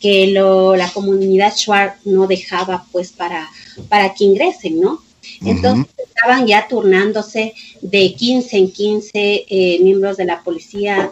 que 0.00 0.28
lo, 0.28 0.76
la 0.76 0.88
comunidad 0.90 1.54
Schwarz 1.56 1.94
no 2.04 2.26
dejaba 2.26 2.86
pues 2.92 3.12
para, 3.12 3.48
para 3.88 4.14
que 4.14 4.24
ingresen, 4.24 4.80
¿no? 4.80 5.02
Entonces 5.40 5.86
estaban 5.98 6.46
ya 6.46 6.66
turnándose 6.68 7.54
de 7.80 8.14
15 8.14 8.56
en 8.56 8.72
15 8.72 9.10
eh, 9.48 9.78
miembros 9.82 10.16
de 10.16 10.24
la 10.24 10.42
policía 10.42 11.10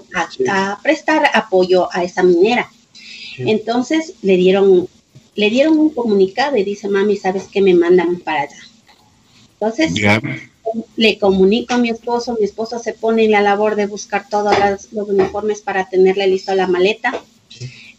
a, 0.48 0.80
prestar 0.82 1.30
apoyo 1.34 1.88
a 1.92 2.02
esa 2.02 2.22
minera. 2.22 2.70
Entonces 3.38 4.14
le 4.22 4.36
dieron, 4.36 4.88
le 5.34 5.50
dieron 5.50 5.78
un 5.78 5.90
comunicado 5.90 6.56
y 6.56 6.64
dice, 6.64 6.88
mami, 6.88 7.16
¿sabes 7.16 7.44
qué? 7.52 7.60
Me 7.60 7.74
mandan 7.74 8.20
para 8.20 8.42
allá. 8.42 8.56
Entonces 9.52 9.92
le 10.96 11.18
comunico 11.18 11.74
a 11.74 11.78
mi 11.78 11.90
esposo, 11.90 12.36
mi 12.38 12.44
esposo 12.44 12.78
se 12.78 12.92
pone 12.92 13.24
en 13.24 13.32
la 13.32 13.42
labor 13.42 13.76
de 13.76 13.86
buscar 13.86 14.28
todos 14.28 14.54
los 14.92 15.08
uniformes 15.08 15.60
para 15.60 15.88
tenerle 15.88 16.26
listo 16.26 16.54
la 16.54 16.66
maleta. 16.66 17.12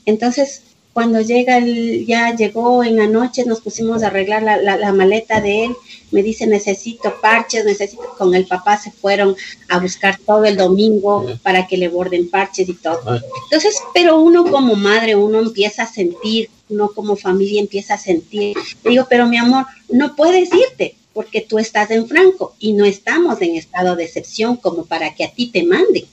Entonces 0.06 0.62
cuando 0.98 1.22
llega, 1.22 1.60
el, 1.60 2.08
ya 2.08 2.36
llegó 2.36 2.84
en 2.84 2.96
la 2.96 3.06
noche, 3.06 3.46
nos 3.46 3.62
pusimos 3.62 4.02
a 4.02 4.08
arreglar 4.08 4.42
la, 4.42 4.94
maleta 4.94 5.40
de 5.42 5.66
él. 5.66 5.76
Me 6.10 6.24
dice, 6.24 6.48
necesito 6.48 7.14
parches, 7.22 7.66
necesito. 7.66 8.16
Con 8.18 8.34
el 8.34 8.48
papá 8.48 8.78
se 8.80 8.90
fueron 8.90 9.36
a 9.70 9.78
buscar 9.78 10.18
todo 10.18 10.46
el 10.46 10.58
domingo 10.58 11.28
para 11.44 11.68
que 11.68 11.78
le 11.78 11.88
borden 11.88 12.32
parches 12.32 12.68
y 12.68 12.74
todo. 12.74 13.22
Entonces, 13.44 13.80
pero 13.94 14.20
uno 14.20 14.50
como 14.50 14.74
madre, 14.74 15.16
uno 15.16 15.38
empieza 15.38 15.84
a 15.84 15.88
sentir, 15.94 16.50
uno 16.68 16.90
como 16.90 17.16
familia 17.16 17.62
empieza 17.62 17.94
a 17.94 18.00
sentir. 18.00 18.58
Digo, 18.84 19.06
pero 19.08 19.28
mi 19.28 19.38
amor, 19.38 19.68
no 19.90 20.16
puedes 20.16 20.50
irte 20.52 20.96
porque 21.18 21.42
tú 21.42 21.58
estás 21.58 21.90
en 21.90 22.08
Franco 22.08 22.54
y 22.60 22.74
no 22.74 22.86
estamos 22.86 23.42
en 23.42 23.56
estado 23.56 23.96
de 23.96 24.04
excepción 24.04 24.56
como 24.56 24.86
para 24.86 25.16
que 25.16 25.24
a 25.24 25.32
ti 25.32 25.48
te 25.48 25.64
manden. 25.64 26.06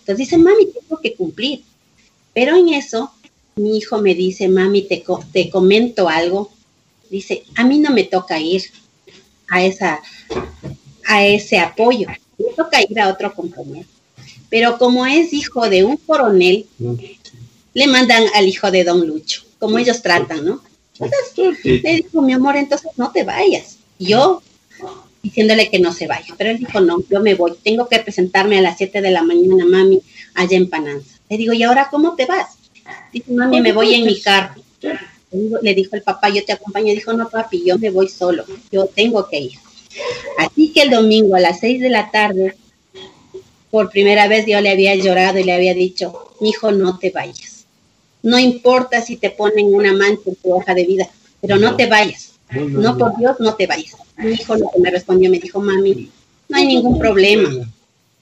Entonces 0.00 0.18
dice, 0.18 0.36
mami, 0.36 0.66
tengo 0.66 1.00
que 1.00 1.14
cumplir. 1.14 1.62
Pero 2.34 2.54
en 2.54 2.68
eso 2.68 3.10
mi 3.56 3.78
hijo 3.78 4.02
me 4.02 4.14
dice, 4.14 4.46
mami, 4.48 4.82
te, 4.82 5.02
te 5.32 5.48
comento 5.48 6.10
algo. 6.10 6.50
Dice, 7.08 7.44
a 7.56 7.64
mí 7.64 7.78
no 7.78 7.90
me 7.90 8.04
toca 8.04 8.38
ir 8.38 8.64
a, 9.48 9.64
esa, 9.64 10.02
a 11.06 11.24
ese 11.24 11.58
apoyo, 11.58 12.08
me 12.36 12.52
toca 12.54 12.82
ir 12.82 13.00
a 13.00 13.08
otro 13.08 13.34
compañero. 13.34 13.88
Pero 14.50 14.76
como 14.76 15.06
es 15.06 15.32
hijo 15.32 15.70
de 15.70 15.84
un 15.84 15.96
coronel, 15.96 16.66
le 17.72 17.86
mandan 17.86 18.24
al 18.34 18.46
hijo 18.46 18.70
de 18.70 18.84
don 18.84 19.06
Lucho, 19.06 19.42
como 19.58 19.78
ellos 19.78 20.02
tratan, 20.02 20.44
¿no? 20.44 20.62
Entonces 21.00 21.64
le 21.64 21.96
dijo, 21.96 22.20
mi 22.20 22.34
amor, 22.34 22.56
entonces 22.56 22.90
no 22.98 23.10
te 23.10 23.24
vayas. 23.24 23.78
Yo 23.98 24.42
diciéndole 25.22 25.70
que 25.70 25.78
no 25.78 25.92
se 25.92 26.06
vaya, 26.06 26.34
pero 26.36 26.50
él 26.50 26.58
dijo, 26.58 26.80
no, 26.80 27.02
yo 27.08 27.20
me 27.20 27.34
voy, 27.34 27.54
tengo 27.62 27.88
que 27.88 27.98
presentarme 27.98 28.58
a 28.58 28.62
las 28.62 28.76
7 28.76 29.00
de 29.00 29.10
la 29.10 29.22
mañana, 29.22 29.64
mami, 29.64 30.02
allá 30.34 30.56
en 30.56 30.68
Pananza. 30.68 31.18
Le 31.30 31.38
digo, 31.38 31.54
¿y 31.54 31.62
ahora 31.62 31.88
cómo 31.90 32.14
te 32.14 32.26
vas? 32.26 32.58
Dice, 33.12 33.32
mami, 33.32 33.62
me 33.62 33.72
voy 33.72 33.94
en 33.94 34.04
mi 34.04 34.20
carro. 34.20 34.54
Le 35.62 35.74
dijo 35.74 35.96
el 35.96 36.02
papá, 36.02 36.28
yo 36.28 36.44
te 36.44 36.52
acompaño. 36.52 36.92
Dijo, 36.92 37.12
no, 37.14 37.28
papi, 37.28 37.64
yo 37.64 37.78
me 37.78 37.90
voy 37.90 38.08
solo. 38.08 38.44
Yo 38.70 38.86
tengo 38.86 39.26
que 39.28 39.40
ir. 39.40 39.52
Así 40.38 40.72
que 40.72 40.82
el 40.82 40.90
domingo 40.90 41.34
a 41.34 41.40
las 41.40 41.60
seis 41.60 41.80
de 41.80 41.88
la 41.88 42.10
tarde, 42.10 42.54
por 43.70 43.90
primera 43.90 44.28
vez 44.28 44.46
yo 44.46 44.60
le 44.60 44.70
había 44.70 44.94
llorado 44.94 45.38
y 45.38 45.44
le 45.44 45.52
había 45.52 45.74
dicho, 45.74 46.34
mi 46.40 46.50
hijo, 46.50 46.70
no 46.70 46.98
te 46.98 47.10
vayas. 47.10 47.64
No 48.22 48.38
importa 48.38 49.00
si 49.02 49.16
te 49.16 49.30
ponen 49.30 49.74
una 49.74 49.92
mancha 49.92 50.22
en 50.26 50.36
tu 50.36 50.54
hoja 50.54 50.74
de 50.74 50.84
vida, 50.84 51.08
pero 51.40 51.56
no 51.56 51.76
te 51.76 51.86
vayas. 51.86 52.33
No, 52.50 52.96
por 52.96 53.16
Dios, 53.16 53.36
no 53.40 53.54
te 53.54 53.66
vayas. 53.66 53.96
Mi 54.16 54.32
hijo 54.32 54.54
lo 54.56 54.70
que 54.70 54.80
me 54.80 54.90
respondió, 54.90 55.30
me 55.30 55.38
dijo, 55.38 55.60
mami, 55.60 56.10
no 56.48 56.56
hay 56.56 56.66
ningún 56.66 56.98
problema. 56.98 57.50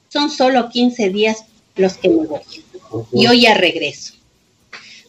Son 0.08 0.30
solo 0.30 0.68
15 0.68 1.10
días 1.10 1.44
los 1.76 1.94
que 1.94 2.08
me 2.08 2.26
voy. 2.26 2.40
Y 3.12 3.26
hoy 3.26 3.42
ya 3.42 3.54
regreso. 3.54 4.14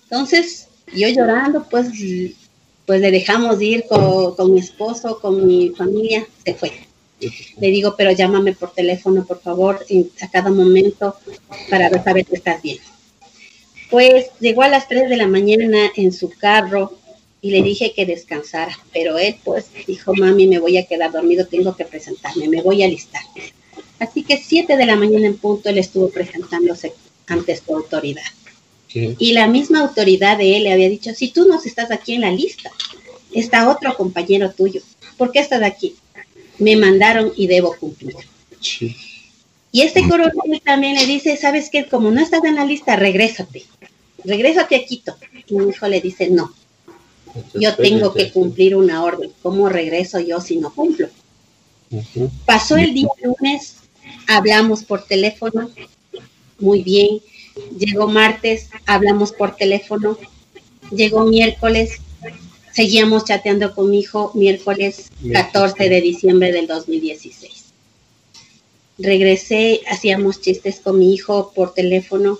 Entonces, 0.04 0.68
yo 0.94 1.08
llorando, 1.10 1.66
pues, 1.70 1.88
pues 2.86 3.02
le 3.02 3.12
dejamos 3.12 3.62
ir 3.62 3.86
con, 3.88 4.54
mi 4.54 4.60
esposo, 4.60 5.20
con 5.20 5.46
mi 5.48 5.70
familia, 5.70 6.26
se 6.46 6.54
fue. 6.54 6.72
Le 7.60 7.68
digo, 7.68 7.96
pero 7.98 8.12
llámame 8.12 8.54
por 8.54 8.74
teléfono, 8.74 9.26
por 9.26 9.42
favor, 9.42 9.86
a 10.22 10.28
cada 10.30 10.50
momento 10.50 11.16
para 11.70 11.90
saber 12.04 12.26
que 12.26 12.36
estás 12.36 12.62
bien. 12.62 12.80
Pues 13.90 14.28
llegó 14.40 14.64
a 14.64 14.70
las 14.70 14.88
3 14.88 15.10
de 15.10 15.18
la 15.18 15.28
mañana 15.28 15.92
en 15.96 16.12
su 16.12 16.30
carro 16.30 16.98
y 17.44 17.52
le 17.52 17.62
dije 17.62 17.92
que 17.94 18.06
descansara, 18.06 18.80
pero 18.94 19.20
él 19.20 19.36
pues 19.44 19.66
dijo, 19.86 20.14
mami, 20.16 20.48
me 20.48 20.60
voy 20.60 20.78
a 20.78 20.86
quedar 20.86 21.12
dormido, 21.12 21.46
tengo 21.46 21.76
que 21.76 21.84
presentarme, 21.84 22.48
me 22.48 22.62
voy 22.62 22.82
a 22.82 22.86
alistar. 22.86 23.22
Así 24.00 24.24
que 24.24 24.38
7 24.38 24.78
de 24.78 24.86
la 24.86 24.96
mañana 24.96 25.28
en 25.28 25.36
punto 25.36 25.68
él 25.68 25.78
estuvo 25.78 26.10
presentándose 26.10 26.94
ante 27.28 27.58
su 27.58 27.76
autoridad. 27.76 28.24
Y 28.94 29.34
la 29.34 29.48
misma 29.48 29.82
autoridad 29.82 30.38
de 30.38 30.56
él 30.56 30.64
le 30.64 30.72
había 30.72 30.88
dicho, 30.88 31.14
si 31.14 31.32
tú 31.32 31.46
no 31.46 31.60
estás 31.62 31.92
aquí 31.92 32.14
en 32.14 32.22
la 32.22 32.32
lista, 32.32 32.72
está 33.34 33.70
otro 33.70 33.94
compañero 33.98 34.54
tuyo. 34.54 34.82
¿Por 35.18 35.34
qué 35.34 35.40
estás 35.40 35.64
aquí? 35.64 35.96
Me 36.60 36.78
mandaron 36.78 37.34
y 37.36 37.48
debo 37.48 37.76
cumplir. 37.76 38.16
Y 39.74 39.82
este 39.82 40.08
coronel 40.08 40.62
también 40.64 40.96
le 40.96 41.06
dice, 41.06 41.36
¿sabes 41.36 41.70
qué? 41.70 41.88
Como 41.88 42.10
no 42.10 42.22
estás 42.22 42.46
en 42.46 42.56
la 42.56 42.64
lista, 42.64 42.96
regrésate. 42.96 43.66
Regrésate 44.24 44.78
a 44.78 44.86
Quito. 44.86 45.18
Y 45.48 45.56
mi 45.56 45.72
hijo 45.72 45.88
le 45.90 46.00
dice, 46.00 46.30
no, 46.30 46.54
yo 47.54 47.76
tengo 47.76 48.14
que 48.14 48.32
cumplir 48.32 48.76
una 48.76 49.04
orden. 49.04 49.32
¿Cómo 49.42 49.70
regreso 49.70 50.20
yo 50.20 50.40
si 50.42 50.58
no 50.58 50.74
cumplo? 50.74 51.08
Pasó 52.46 52.78
el 52.78 52.94
día 52.94 53.08
lunes, 53.22 53.78
hablamos 54.28 54.84
por 54.84 55.06
teléfono, 55.06 55.70
muy 56.60 56.82
bien, 56.82 57.20
Llegó 57.78 58.08
martes, 58.08 58.70
hablamos 58.86 59.32
por 59.32 59.56
teléfono. 59.56 60.18
Llegó 60.92 61.26
miércoles, 61.26 62.00
seguíamos 62.72 63.26
chateando 63.26 63.74
con 63.74 63.90
mi 63.90 64.00
hijo 64.00 64.32
miércoles 64.34 65.12
14 65.32 65.90
de 65.90 66.02
diciembre 66.02 66.52
del 66.52 66.68
2016. 66.68 67.66
Regresé, 68.98 69.82
hacíamos 69.90 70.42
chistes 70.42 70.80
con 70.80 71.00
mi 71.00 71.14
hijo 71.14 71.52
por 71.56 71.74
teléfono 71.74 72.40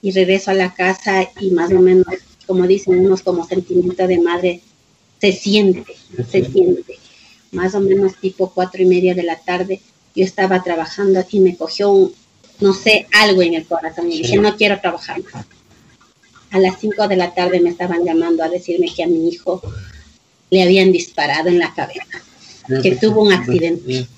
y 0.00 0.12
regreso 0.12 0.50
a 0.52 0.54
la 0.54 0.74
casa 0.74 1.28
y 1.40 1.50
más 1.50 1.72
o 1.72 1.80
menos, 1.80 2.06
como 2.48 2.66
dicen 2.66 2.98
unos 2.98 3.22
como 3.22 3.46
sentimiento 3.46 4.06
de 4.06 4.18
madre, 4.18 4.62
se 5.20 5.32
siente, 5.32 5.94
se 6.30 6.44
siente. 6.46 6.98
Más 7.52 7.74
o 7.74 7.80
menos 7.80 8.16
tipo 8.16 8.50
cuatro 8.54 8.82
y 8.82 8.86
media 8.86 9.14
de 9.14 9.22
la 9.22 9.36
tarde, 9.36 9.82
yo 10.16 10.24
estaba 10.24 10.62
trabajando 10.62 11.22
y 11.30 11.40
me 11.40 11.56
cogió 11.56 11.92
un, 11.92 12.14
no 12.60 12.72
sé, 12.72 13.06
algo 13.12 13.42
en 13.42 13.52
el 13.52 13.66
corazón. 13.66 14.10
Y 14.10 14.22
dije, 14.22 14.38
no 14.38 14.56
quiero 14.56 14.80
trabajar 14.80 15.22
más. 15.32 15.44
A 16.50 16.58
las 16.58 16.80
5 16.80 17.06
de 17.06 17.16
la 17.16 17.34
tarde 17.34 17.60
me 17.60 17.68
estaban 17.68 18.02
llamando 18.02 18.42
a 18.42 18.48
decirme 18.48 18.88
que 18.92 19.04
a 19.04 19.06
mi 19.06 19.28
hijo 19.28 19.60
le 20.48 20.62
habían 20.62 20.90
disparado 20.90 21.48
en 21.50 21.58
la 21.58 21.74
cabeza, 21.74 22.22
que 22.82 22.96
tuvo 22.96 23.24
un 23.24 23.32
accidente. 23.34 24.08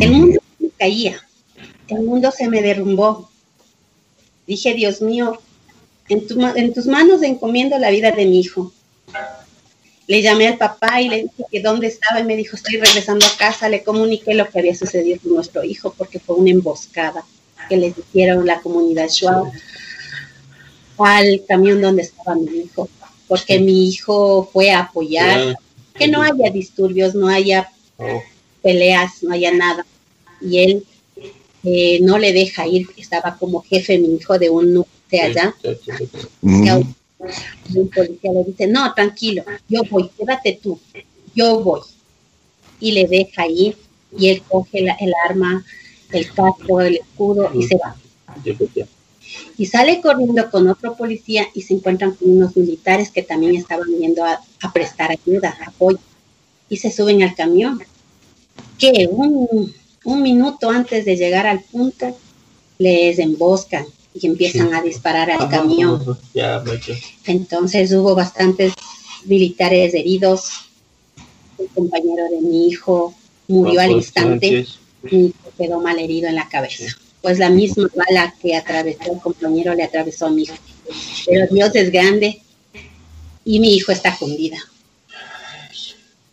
El 0.00 0.10
mundo 0.12 0.40
caía, 0.78 1.20
el 1.88 2.02
mundo 2.02 2.30
se 2.30 2.48
me 2.48 2.62
derrumbó. 2.62 3.28
Dije, 4.46 4.74
Dios 4.74 5.02
mío, 5.02 5.40
en, 6.08 6.26
en 6.56 6.74
tus 6.74 6.86
manos 6.86 7.22
encomiendo 7.22 7.78
la 7.78 7.90
vida 7.90 8.10
de 8.10 8.26
mi 8.26 8.40
hijo. 8.40 8.72
Le 10.06 10.22
llamé 10.22 10.46
al 10.46 10.58
papá 10.58 11.00
y 11.00 11.08
le 11.08 11.16
dije 11.22 11.44
que 11.50 11.60
dónde 11.60 11.88
estaba 11.88 12.20
y 12.20 12.24
me 12.24 12.36
dijo, 12.36 12.56
estoy 12.56 12.78
regresando 12.78 13.26
a 13.26 13.36
casa. 13.36 13.68
Le 13.68 13.82
comuniqué 13.82 14.34
lo 14.34 14.48
que 14.48 14.60
había 14.60 14.74
sucedido 14.74 15.20
con 15.20 15.34
nuestro 15.34 15.64
hijo 15.64 15.92
porque 15.96 16.20
fue 16.20 16.36
una 16.36 16.50
emboscada 16.50 17.24
que 17.68 17.76
les 17.76 17.98
hicieron 17.98 18.46
la 18.46 18.60
comunidad 18.60 19.08
Shuao 19.08 19.50
al 20.98 21.42
camión 21.46 21.80
donde 21.80 22.02
estaba 22.02 22.36
mi 22.36 22.58
hijo, 22.58 22.88
porque 23.28 23.58
mi 23.58 23.88
hijo 23.88 24.48
fue 24.52 24.70
a 24.70 24.80
apoyar 24.80 25.56
que 25.94 26.08
no 26.08 26.22
haya 26.22 26.50
disturbios, 26.50 27.14
no 27.14 27.28
haya 27.28 27.70
oh. 27.98 28.22
peleas, 28.62 29.22
no 29.22 29.34
haya 29.34 29.52
nada. 29.52 29.84
Y 30.40 30.58
él 30.58 30.86
eh, 31.64 31.98
no 32.02 32.18
le 32.18 32.32
deja 32.32 32.66
ir, 32.66 32.88
estaba 32.96 33.36
como 33.38 33.62
jefe 33.62 33.98
mi 33.98 34.14
hijo 34.14 34.38
de 34.38 34.50
un 34.50 34.74
núcleo 34.74 34.95
de 35.16 35.20
allá 35.20 35.54
un 37.74 37.88
policía 37.88 38.32
le 38.32 38.44
dice, 38.44 38.66
no, 38.66 38.92
tranquilo, 38.94 39.44
yo 39.68 39.82
voy, 39.90 40.10
quédate 40.16 40.58
tú, 40.62 40.78
yo 41.34 41.60
voy. 41.60 41.80
Y 42.78 42.92
le 42.92 43.06
deja 43.06 43.46
ir 43.46 43.76
y 44.16 44.28
él 44.28 44.42
coge 44.48 44.80
el 44.80 45.12
arma, 45.28 45.64
el 46.12 46.32
casco, 46.32 46.80
el 46.80 46.96
escudo 46.96 47.50
y 47.54 47.62
se 47.64 47.76
va. 47.76 47.96
Y 49.58 49.66
sale 49.66 50.00
corriendo 50.00 50.50
con 50.50 50.68
otro 50.68 50.94
policía 50.96 51.48
y 51.54 51.62
se 51.62 51.74
encuentran 51.74 52.12
con 52.12 52.30
unos 52.30 52.56
militares 52.56 53.10
que 53.10 53.22
también 53.22 53.56
estaban 53.56 53.88
yendo 53.98 54.24
a, 54.24 54.40
prestar 54.72 55.10
ayuda, 55.10 55.56
apoyo. 55.66 55.98
Y 56.68 56.76
se 56.76 56.90
suben 56.90 57.22
al 57.22 57.34
camión. 57.34 57.80
Que 58.78 59.08
un, 59.10 59.72
un 60.04 60.22
minuto 60.22 60.70
antes 60.70 61.04
de 61.04 61.16
llegar 61.16 61.46
al 61.46 61.60
punto 61.60 62.16
les 62.78 63.18
emboscan 63.18 63.86
y 64.20 64.26
empiezan 64.26 64.72
a 64.74 64.82
disparar 64.82 65.30
al 65.30 65.48
camión. 65.48 66.18
Entonces 67.24 67.92
hubo 67.92 68.14
bastantes 68.14 68.72
militares 69.24 69.94
heridos 69.94 70.66
el 71.58 71.68
compañero 71.68 72.24
de 72.30 72.40
mi 72.40 72.68
hijo 72.68 73.14
murió 73.48 73.80
al 73.80 73.92
instante 73.92 74.66
y 75.10 75.32
quedó 75.56 75.80
mal 75.80 75.98
herido 75.98 76.28
en 76.28 76.34
la 76.34 76.48
cabeza. 76.48 76.84
Pues 77.22 77.38
la 77.38 77.50
misma 77.50 77.88
bala 77.94 78.34
que 78.40 78.54
atravesó 78.54 79.12
el 79.12 79.20
compañero 79.20 79.74
le 79.74 79.82
atravesó 79.82 80.26
a 80.26 80.30
mi 80.30 80.42
hijo. 80.42 80.54
Pero 81.26 81.46
Dios 81.50 81.74
es 81.74 81.90
grande 81.90 82.40
y 83.44 83.60
mi 83.60 83.74
hijo 83.74 83.92
está 83.92 84.14
fundida. 84.14 84.58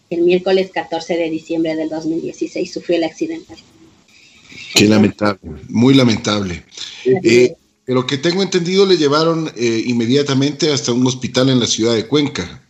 El 0.10 0.22
miércoles 0.22 0.70
14 0.72 1.18
de 1.18 1.30
diciembre 1.30 1.76
del 1.76 1.90
2016 1.90 2.72
sufrió 2.72 2.98
el 2.98 3.04
accidente. 3.06 3.56
Qué 4.76 4.88
lamentable, 4.88 5.40
muy 5.70 5.96
lamentable. 5.96 6.64
Eh, 7.06 7.56
pero 7.86 8.06
que 8.08 8.18
tengo 8.18 8.42
entendido 8.42 8.86
le 8.86 8.98
llevaron 8.98 9.52
eh, 9.56 9.84
inmediatamente 9.86 10.72
hasta 10.72 10.94
un 10.94 11.06
hospital 11.06 11.50
en 11.50 11.60
la 11.60 11.68
ciudad 11.68 11.96
de 11.96 12.08
Cuenca. 12.08 12.62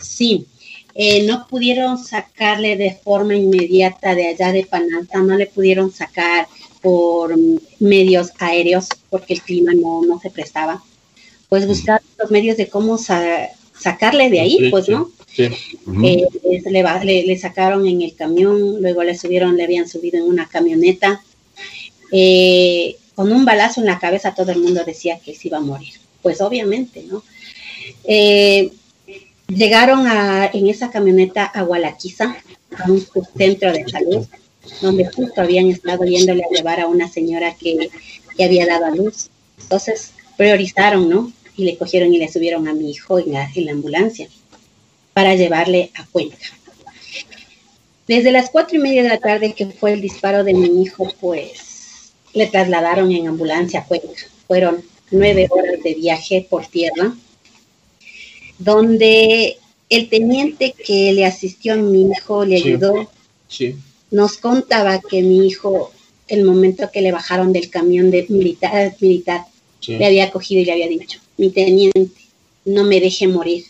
Sí, 0.00 0.46
eh, 0.94 1.24
no 1.24 1.46
pudieron 1.48 1.96
sacarle 1.96 2.76
de 2.76 2.98
forma 3.02 3.34
inmediata 3.34 4.14
de 4.14 4.28
allá 4.28 4.52
de 4.52 4.66
Panalta, 4.66 5.20
no 5.20 5.36
le 5.36 5.46
pudieron 5.46 5.90
sacar 5.90 6.46
por 6.82 7.34
medios 7.78 8.32
aéreos 8.38 8.88
porque 9.08 9.34
el 9.34 9.42
clima 9.42 9.72
no, 9.74 10.02
no 10.02 10.20
se 10.20 10.30
prestaba. 10.30 10.82
Pues 11.48 11.66
buscar 11.66 12.02
los 12.18 12.30
medios 12.30 12.56
de 12.56 12.68
cómo 12.68 12.98
sacarle 12.98 14.30
de 14.30 14.40
ahí, 14.40 14.70
pues, 14.70 14.88
¿no? 14.88 15.10
Sí. 15.34 15.44
Eh, 16.04 16.26
le, 16.66 17.22
le, 17.24 17.38
sacaron 17.38 17.86
en 17.86 18.02
el 18.02 18.14
camión, 18.14 18.80
luego 18.82 19.02
le 19.02 19.16
subieron, 19.16 19.56
le 19.56 19.64
habían 19.64 19.88
subido 19.88 20.18
en 20.18 20.24
una 20.24 20.48
camioneta. 20.48 21.22
Eh, 22.10 22.96
con 23.14 23.32
un 23.32 23.44
balazo 23.44 23.80
en 23.80 23.86
la 23.86 23.98
cabeza 23.98 24.34
todo 24.34 24.52
el 24.52 24.60
mundo 24.60 24.82
decía 24.84 25.18
que 25.18 25.34
se 25.34 25.48
iba 25.48 25.58
a 25.58 25.62
morir. 25.62 25.94
Pues 26.22 26.40
obviamente, 26.40 27.02
¿no? 27.02 27.22
Eh, 28.04 28.70
llegaron 29.48 30.06
a, 30.06 30.46
en 30.52 30.68
esa 30.68 30.90
camioneta 30.90 31.44
a 31.44 31.62
Gualaquiza, 31.62 32.36
a 32.78 32.90
un 32.90 33.04
centro 33.36 33.72
de 33.72 33.88
salud, 33.88 34.26
donde 34.80 35.06
justo 35.06 35.40
habían 35.40 35.66
estado 35.66 36.04
yéndole 36.04 36.42
a 36.44 36.54
llevar 36.54 36.80
a 36.80 36.86
una 36.86 37.08
señora 37.08 37.54
que, 37.54 37.90
había 38.42 38.66
dado 38.66 38.86
a 38.86 38.90
luz. 38.90 39.28
Entonces 39.60 40.12
priorizaron, 40.36 41.08
¿no? 41.08 41.32
Y 41.56 41.64
le 41.64 41.76
cogieron 41.76 42.12
y 42.12 42.18
le 42.18 42.32
subieron 42.32 42.66
a 42.66 42.72
mi 42.72 42.90
hijo 42.90 43.18
en 43.18 43.32
la, 43.32 43.50
en 43.54 43.66
la 43.66 43.72
ambulancia 43.72 44.28
para 45.12 45.34
llevarle 45.34 45.90
a 45.94 46.06
Cuenca. 46.06 46.38
Desde 48.08 48.32
las 48.32 48.50
cuatro 48.50 48.76
y 48.76 48.80
media 48.80 49.02
de 49.02 49.10
la 49.10 49.18
tarde 49.18 49.52
que 49.52 49.66
fue 49.66 49.92
el 49.92 50.00
disparo 50.00 50.44
de 50.44 50.54
mi 50.54 50.82
hijo, 50.82 51.12
pues 51.20 51.71
le 52.34 52.46
trasladaron 52.46 53.12
en 53.12 53.28
ambulancia 53.28 53.80
a 53.80 53.86
Cuenca. 53.86 54.26
Fueron 54.46 54.82
nueve 55.10 55.48
horas 55.50 55.82
de 55.82 55.94
viaje 55.94 56.46
por 56.48 56.66
tierra, 56.66 57.14
donde 58.58 59.58
el 59.88 60.08
teniente 60.08 60.72
que 60.72 61.12
le 61.12 61.26
asistió 61.26 61.74
a 61.74 61.76
mi 61.76 62.10
hijo 62.10 62.44
le 62.44 62.56
ayudó. 62.56 63.10
Nos 64.10 64.38
contaba 64.38 65.00
que 65.00 65.22
mi 65.22 65.46
hijo, 65.46 65.92
el 66.28 66.44
momento 66.44 66.90
que 66.90 67.02
le 67.02 67.12
bajaron 67.12 67.52
del 67.52 67.68
camión 67.70 68.10
de 68.10 68.26
militar, 68.28 68.94
militar 69.00 69.44
le 69.86 70.06
había 70.06 70.30
cogido 70.30 70.62
y 70.62 70.64
le 70.64 70.72
había 70.72 70.88
dicho, 70.88 71.18
mi 71.36 71.50
teniente, 71.50 72.10
no 72.64 72.84
me 72.84 73.00
deje 73.00 73.26
morir. 73.26 73.64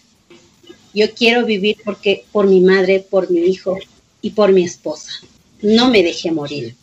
Yo 0.95 1.13
quiero 1.15 1.47
vivir 1.47 1.79
porque 1.85 2.25
por 2.33 2.47
mi 2.47 2.61
madre, 2.61 3.01
por 3.01 3.31
mi 3.31 3.41
hijo 3.41 3.79
y 4.21 4.31
por 4.31 4.53
mi 4.53 4.63
esposa. 4.65 5.11
No 5.63 5.91
me 5.91 6.03
deje 6.03 6.31
morir. 6.31 6.77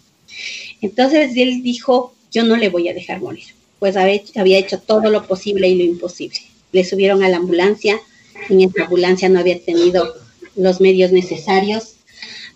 Entonces 0.81 1.31
él 1.35 1.61
dijo, 1.63 2.13
yo 2.31 2.43
no 2.43 2.55
le 2.55 2.69
voy 2.69 2.87
a 2.89 2.93
dejar 2.93 3.21
morir. 3.21 3.45
Pues 3.79 3.95
había 3.95 4.57
hecho 4.57 4.79
todo 4.79 5.09
lo 5.09 5.25
posible 5.25 5.67
y 5.67 5.75
lo 5.75 5.83
imposible. 5.83 6.39
Le 6.71 6.83
subieron 6.83 7.23
a 7.23 7.29
la 7.29 7.37
ambulancia. 7.37 7.99
En 8.49 8.61
esa 8.61 8.83
ambulancia 8.83 9.29
no 9.29 9.39
había 9.39 9.59
tenido 9.59 10.13
los 10.55 10.81
medios 10.81 11.11
necesarios. 11.11 11.95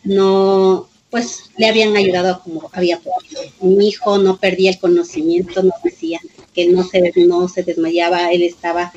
No, 0.03 0.89
pues 1.09 1.51
le 1.57 1.67
habían 1.67 1.95
ayudado 1.95 2.41
como 2.43 2.69
había 2.73 2.99
podido. 2.99 3.41
Mi 3.61 3.89
hijo 3.89 4.17
no 4.17 4.37
perdía 4.37 4.71
el 4.71 4.79
conocimiento, 4.79 5.63
no 5.63 5.71
decía 5.83 6.19
que 6.53 6.67
no 6.67 6.83
se, 6.83 7.11
no 7.15 7.47
se 7.47 7.63
desmayaba, 7.63 8.31
él 8.31 8.43
estaba 8.43 8.91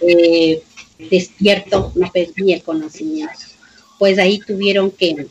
eh, 0.00 0.62
despierto, 1.10 1.92
no 1.94 2.10
perdí 2.10 2.52
el 2.52 2.62
conocimiento. 2.62 3.34
Pues 3.98 4.18
ahí 4.18 4.38
tuvieron 4.38 4.90
que, 4.90 5.26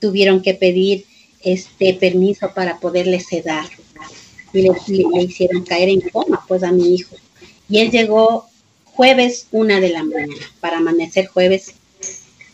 tuvieron 0.00 0.42
que 0.42 0.54
pedir 0.54 1.06
este 1.42 1.94
permiso 1.94 2.52
para 2.54 2.78
poderle 2.78 3.20
sedar. 3.20 3.66
Y 4.52 4.62
le, 4.62 5.22
hicieron 5.22 5.64
caer 5.64 5.88
en 5.88 6.00
coma, 6.00 6.44
pues 6.48 6.62
a 6.62 6.72
mi 6.72 6.94
hijo. 6.94 7.16
Y 7.68 7.78
él 7.78 7.90
llegó 7.90 8.46
jueves 8.84 9.48
una 9.50 9.80
de 9.80 9.90
la 9.90 10.02
mañana, 10.02 10.50
para 10.60 10.78
amanecer 10.78 11.26
jueves, 11.26 11.74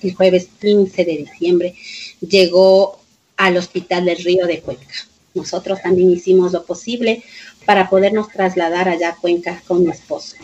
el 0.03 0.14
jueves 0.14 0.49
15 0.61 1.05
de 1.05 1.16
diciembre, 1.18 1.75
llegó 2.21 2.99
al 3.37 3.57
hospital 3.57 4.07
del 4.07 4.25
Río 4.25 4.47
de 4.47 4.61
Cuenca. 4.61 4.95
Nosotros 5.35 5.81
también 5.83 6.11
hicimos 6.11 6.53
lo 6.53 6.64
posible 6.64 7.23
para 7.64 7.88
podernos 7.88 8.29
trasladar 8.29 8.88
allá 8.88 9.11
a 9.11 9.16
Cuenca 9.16 9.62
con 9.66 9.85
mi 9.85 9.90
esposo 9.90 10.37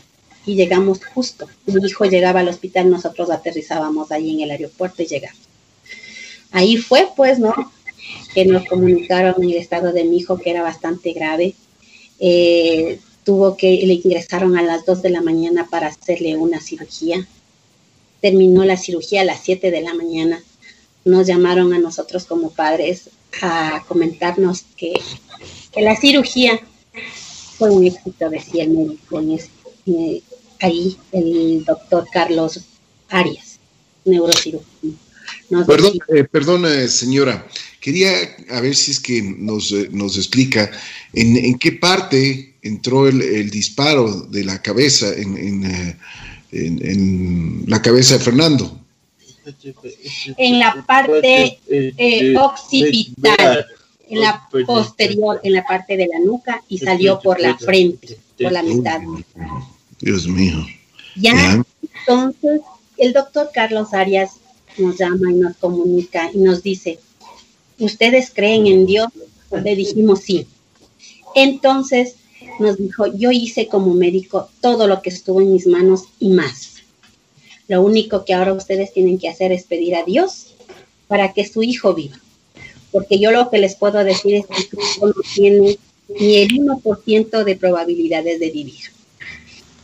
y 0.49 0.55
llegamos 0.55 1.05
justo. 1.05 1.47
Mi 1.67 1.87
hijo 1.87 2.07
llegaba 2.07 2.41
al 2.41 2.49
hospital, 2.49 2.89
nosotros 2.89 3.31
aterrizábamos 3.31 4.11
ahí 4.11 4.31
en 4.31 4.41
el 4.41 4.51
aeropuerto 4.51 5.03
y 5.03 5.07
llegamos. 5.07 5.43
Ahí 6.53 6.79
fue, 6.79 7.07
pues, 7.15 7.39
¿no? 7.39 7.53
Que 8.35 8.45
nos 8.45 8.67
comunicaron 8.67 9.43
el 9.43 9.55
estado 9.55 9.93
de 9.93 10.05
mi 10.05 10.19
hijo 10.19 10.39
que 10.39 10.51
era 10.51 10.63
bastante 10.63 11.13
grave. 11.13 11.55
Eh, 12.21 13.01
tuvo 13.25 13.57
que, 13.57 13.69
le 13.85 13.95
ingresaron 13.95 14.57
a 14.57 14.63
las 14.63 14.87
2 14.87 15.03
de 15.03 15.11
la 15.11 15.21
mañana 15.21 15.69
para 15.71 15.89
hacerle 15.89 16.37
una 16.37 16.61
cirugía. 16.61 17.27
Terminó 18.21 18.65
la 18.65 18.77
cirugía 18.77 19.23
a 19.23 19.25
las 19.25 19.41
7 19.43 19.71
de 19.71 19.81
la 19.81 19.95
mañana. 19.95 20.43
Nos 21.05 21.27
llamaron 21.27 21.73
a 21.73 21.79
nosotros 21.79 22.25
como 22.25 22.51
padres 22.51 23.11
a 23.43 23.85
comentarnos 23.87 24.65
que, 24.77 24.95
que 25.73 25.83
la 25.83 25.95
cirugía 25.97 26.61
fue 27.59 27.71
un 27.71 27.85
éxito, 27.85 28.31
decía 28.31 28.65
el 28.65 28.71
médico 28.71 29.21
eh, 29.87 30.23
ahí 30.61 30.97
el 31.13 31.65
doctor 31.65 32.07
Carlos 32.13 32.61
Arias, 33.09 33.59
neurocirujano. 34.05 35.08
Perdón, 35.67 35.93
eh, 36.09 36.25
perdón 36.25 36.67
eh, 36.67 36.89
señora, 36.89 37.47
quería 37.81 38.11
a 38.51 38.61
ver 38.61 38.75
si 38.75 38.91
es 38.93 39.01
que 39.01 39.23
nos, 39.23 39.73
eh, 39.73 39.89
nos 39.91 40.17
explica 40.17 40.71
en, 41.13 41.59
qué 41.59 41.73
parte 41.73 42.55
entró 42.63 43.09
el, 43.09 43.51
disparo 43.51 44.23
de 44.23 44.45
la 44.45 44.61
cabeza 44.61 45.13
en, 45.15 45.65
en, 46.51 47.65
la 47.67 47.83
cabeza 47.83 48.19
de 48.19 48.25
Fernando. 48.25 48.81
En 50.37 50.59
la 50.59 50.85
parte 50.87 51.59
occipital, 52.39 53.67
en 54.09 54.21
la 54.21 54.49
posterior, 54.67 55.41
en 55.43 55.53
la 55.55 55.65
parte 55.65 55.97
de 55.97 56.07
la 56.07 56.19
nuca 56.21 56.63
y 56.69 56.79
salió 56.79 57.21
por 57.21 57.41
la 57.41 57.57
frente, 57.57 58.19
por 58.41 58.53
la 58.53 58.63
mitad. 58.63 59.01
Dios 60.01 60.27
mío. 60.27 60.67
Ya, 61.17 61.63
entonces 61.83 62.61
el 62.99 63.13
doctor 63.13 63.51
Carlos 63.53 63.95
Arias 63.95 64.33
nos 64.79 64.99
llama 64.99 65.31
y 65.31 65.35
nos 65.35 65.57
comunica 65.57 66.31
y 66.33 66.39
nos 66.39 66.63
dice, 66.63 66.99
¿ustedes 67.79 68.31
creen 68.35 68.67
en 68.67 68.87
Dios? 68.87 69.09
Le 69.51 69.75
dijimos 69.75 70.21
sí. 70.21 70.47
Entonces 71.35 72.17
nos 72.59 72.77
dijo, 72.79 73.07
yo 73.15 73.31
hice 73.31 73.69
como 73.69 73.95
médico 73.95 74.49
todo 74.61 74.87
lo 74.87 75.03
que 75.03 75.11
estuvo 75.11 75.41
en 75.41 75.53
mis 75.53 75.67
manos 75.67 76.05
y 76.19 76.31
más. 76.31 76.77
Lo 77.69 77.83
único 77.83 78.25
que 78.25 78.35
ahora 78.35 78.55
ustedes 78.55 78.93
tienen 78.93 79.19
que 79.19 79.29
hacer 79.29 79.53
es 79.53 79.65
pedir 79.65 79.95
a 79.95 80.05
Dios 80.05 80.55
para 81.07 81.33
que 81.33 81.47
su 81.47 81.63
hijo 81.63 81.95
viva. 81.95 82.19
Porque 82.91 83.19
yo 83.19 83.31
lo 83.31 83.51
que 83.51 83.59
les 83.59 83.77
puedo 83.77 84.03
decir 84.05 84.37
es 84.37 84.47
que 84.47 84.63
su 84.63 84.81
hijo 84.81 85.07
no 85.09 85.23
tiene 85.35 85.79
ni 86.19 86.37
el 86.37 86.49
1% 86.49 87.45
de 87.45 87.57
probabilidades 87.57 88.41
de 88.41 88.51
vivir. 88.51 88.81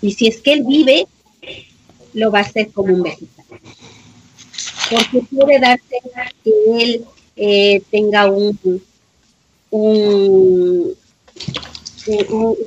Y 0.00 0.12
si 0.12 0.26
es 0.26 0.40
que 0.40 0.54
él 0.54 0.64
vive, 0.64 1.06
lo 2.14 2.30
va 2.30 2.40
a 2.40 2.42
hacer 2.42 2.70
como 2.72 2.94
un 2.94 3.02
vegetal. 3.02 3.43
Porque 4.90 5.26
puede 5.34 5.60
darse 5.60 5.96
que 6.42 6.52
él 6.78 7.04
eh, 7.36 7.82
tenga 7.90 8.30
un, 8.30 8.58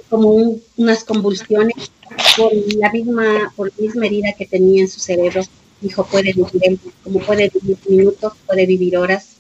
como 0.10 0.58
unas 0.78 1.04
convulsiones 1.04 1.92
por 2.36 2.52
la 2.78 2.92
misma 2.92 3.54
por 3.56 3.68
la 3.68 3.74
misma 3.78 4.06
herida 4.06 4.34
que 4.38 4.46
tenía 4.46 4.82
en 4.82 4.90
su 4.90 5.00
cerebro. 5.00 5.42
Dijo, 5.80 6.06
puede 6.06 6.34
vivir, 6.34 6.80
como 7.04 7.20
puede 7.20 7.52
vivir 7.54 7.78
minutos, 7.88 8.34
puede 8.48 8.66
vivir 8.66 8.98
horas, 8.98 9.36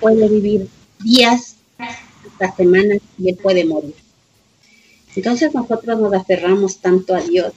puede 0.00 0.28
vivir 0.28 0.68
días, 1.02 1.56
hasta 1.78 2.56
semanas 2.56 2.98
y 3.18 3.30
él 3.30 3.36
puede 3.36 3.64
morir. 3.64 3.94
Entonces 5.16 5.52
nosotros 5.52 5.98
nos 5.98 6.12
aferramos 6.14 6.78
tanto 6.78 7.14
a 7.14 7.20
Dios, 7.20 7.52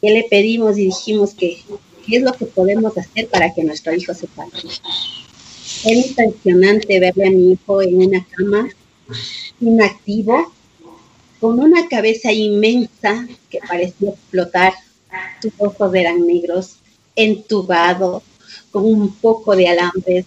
que 0.00 0.10
le 0.10 0.24
pedimos 0.28 0.76
y 0.78 0.86
dijimos 0.86 1.34
que 1.34 1.58
qué 2.06 2.16
es 2.16 2.22
lo 2.22 2.32
que 2.32 2.46
podemos 2.46 2.96
hacer 2.96 3.28
para 3.28 3.52
que 3.52 3.64
nuestro 3.64 3.94
hijo 3.94 4.14
se 4.14 4.26
pare. 4.28 4.50
Es 5.84 6.06
impresionante 6.08 7.00
verle 7.00 7.26
a 7.26 7.30
mi 7.30 7.52
hijo 7.52 7.82
en 7.82 7.96
una 7.96 8.26
cama, 8.36 8.68
inactivo, 9.60 10.52
con 11.40 11.60
una 11.60 11.88
cabeza 11.88 12.32
inmensa 12.32 13.26
que 13.50 13.58
parecía 13.66 14.10
explotar, 14.10 14.72
sus 15.40 15.52
ojos 15.58 15.94
eran 15.94 16.26
negros, 16.26 16.76
entubado, 17.14 18.22
con 18.70 18.84
un 18.84 19.14
poco 19.16 19.56
de 19.56 19.68
alambres 19.68 20.24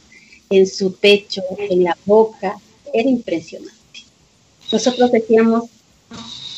en 0.50 0.68
su 0.68 0.96
pecho, 0.96 1.42
en 1.58 1.84
la 1.84 1.98
boca. 2.06 2.56
Era 2.94 3.10
impresionante. 3.10 3.76
Nosotros 4.72 5.12
decíamos, 5.12 5.65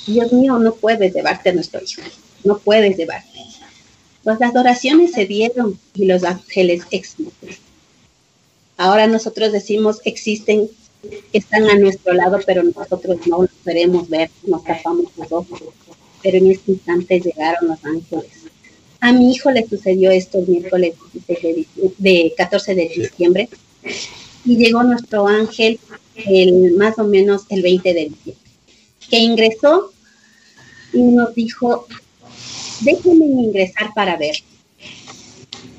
Dios 0.06 0.32
mío, 0.34 0.58
no 0.60 0.74
puedes 0.74 1.14
llevarte 1.14 1.50
a 1.50 1.54
nuestro 1.54 1.82
hijo, 1.82 2.02
no 2.44 2.58
puedes 2.60 2.98
llevarte. 2.98 3.40
Pues 4.24 4.40
las 4.40 4.52
adoraciones 4.52 5.14
se 5.14 5.26
dieron 5.26 5.80
y 5.96 6.06
los 6.06 6.24
ángeles 6.24 6.84
existen. 6.92 7.32
Ahora 8.78 9.08
nosotros 9.08 9.52
decimos, 9.52 10.02
existen, 10.06 10.70
están 11.34 11.70
a 11.70 11.76
nuestro 11.76 12.14
lado, 12.14 12.40
pero 12.46 12.64
nosotros 12.64 13.18
no 13.28 13.42
los 13.42 13.52
queremos 13.64 14.10
ver, 14.10 14.30
nos 14.44 14.64
tapamos 14.64 15.06
los 15.18 15.32
ojos. 15.32 15.62
Pero 16.22 16.38
en 16.38 16.52
este 16.52 16.72
instante 16.72 17.20
llegaron 17.20 17.70
los 17.70 17.84
ángeles. 17.84 18.42
A 19.00 19.12
mi 19.12 19.32
hijo 19.32 19.50
le 19.50 19.68
sucedió 19.68 20.12
esto 20.12 20.38
el 20.38 20.48
miércoles 20.48 20.94
de, 21.98 22.34
14 22.38 22.76
de 22.76 22.88
diciembre 22.88 23.50
y 24.46 24.58
llegó 24.58 24.84
nuestro 24.84 25.28
ángel 25.28 25.80
el, 26.16 26.74
más 26.74 27.00
o 27.00 27.04
menos 27.04 27.44
el 27.50 27.64
20 27.64 27.94
de 27.96 28.10
diciembre, 28.10 28.52
que 29.10 29.18
ingresó 29.18 29.92
y 30.94 31.02
nos 31.02 31.34
dijo, 31.34 31.88
déjenme 32.82 33.26
ingresar 33.26 33.94
para 33.94 34.18
ver. 34.18 34.36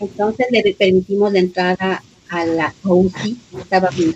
Entonces 0.00 0.46
le 0.50 0.74
permitimos 0.74 1.32
la 1.32 1.38
entrada 1.38 2.02
a 2.28 2.46
la 2.46 2.74
UCI, 2.84 3.38
estaba 3.58 3.90
bien. 3.90 4.14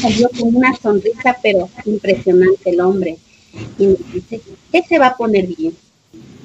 Salió 0.00 0.28
con 0.30 0.54
una 0.56 0.74
sonrisa, 0.76 1.36
pero 1.42 1.70
impresionante 1.84 2.70
el 2.70 2.80
hombre. 2.80 3.16
Y 3.78 3.86
nos 3.86 4.12
dice, 4.12 4.40
él 4.72 4.82
se 4.88 4.98
va 4.98 5.08
a 5.08 5.16
poner 5.16 5.46
bien, 5.46 5.76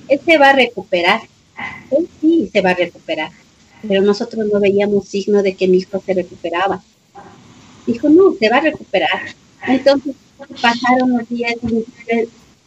él 0.07 0.19
se 0.23 0.37
va 0.37 0.51
a 0.51 0.53
recuperar, 0.53 1.21
él 1.91 2.07
sí 2.21 2.49
se 2.53 2.61
va 2.61 2.71
a 2.71 2.75
recuperar. 2.75 3.31
Pero 3.87 4.01
nosotros 4.01 4.45
no 4.51 4.59
veíamos 4.59 5.07
signo 5.07 5.41
de 5.41 5.55
que 5.55 5.67
mi 5.67 5.77
hijo 5.77 6.01
se 6.05 6.13
recuperaba. 6.13 6.83
Dijo, 7.87 8.09
no, 8.09 8.35
se 8.39 8.49
va 8.49 8.57
a 8.57 8.61
recuperar. 8.61 9.21
Entonces 9.67 10.15
pasaron 10.61 11.17
los 11.17 11.27
días 11.29 11.55
y 11.63 11.85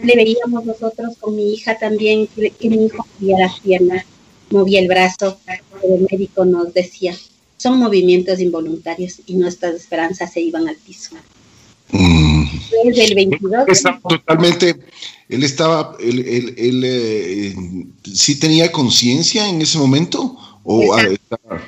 le 0.02 0.16
veíamos 0.16 0.64
nosotros 0.64 1.16
con 1.20 1.36
mi 1.36 1.54
hija 1.54 1.78
también, 1.78 2.26
que, 2.26 2.52
mi 2.68 2.86
hijo 2.86 3.06
movía 3.18 3.38
las 3.38 3.60
piernas, 3.60 4.04
movía 4.50 4.80
el 4.80 4.88
brazo, 4.88 5.38
pero 5.46 5.94
el 5.94 6.06
médico 6.10 6.44
nos 6.44 6.72
decía, 6.74 7.16
son 7.56 7.78
movimientos 7.78 8.40
involuntarios 8.40 9.20
y 9.26 9.34
nuestras 9.34 9.74
esperanzas 9.74 10.32
se 10.32 10.40
iban 10.40 10.68
al 10.68 10.76
piso. 10.76 11.14
Mm. 11.90 12.44
Desde 12.84 13.04
el 13.04 13.14
22. 13.14 13.68
Estaba 13.68 14.00
totalmente, 14.08 14.76
él 15.28 15.44
estaba, 15.44 15.96
él, 16.00 16.54
él, 16.56 16.82
eh, 16.84 17.54
sí 18.12 18.38
tenía 18.38 18.72
conciencia 18.72 19.48
en 19.48 19.62
ese 19.62 19.78
momento 19.78 20.36
o 20.64 20.96
estaba, 20.96 21.62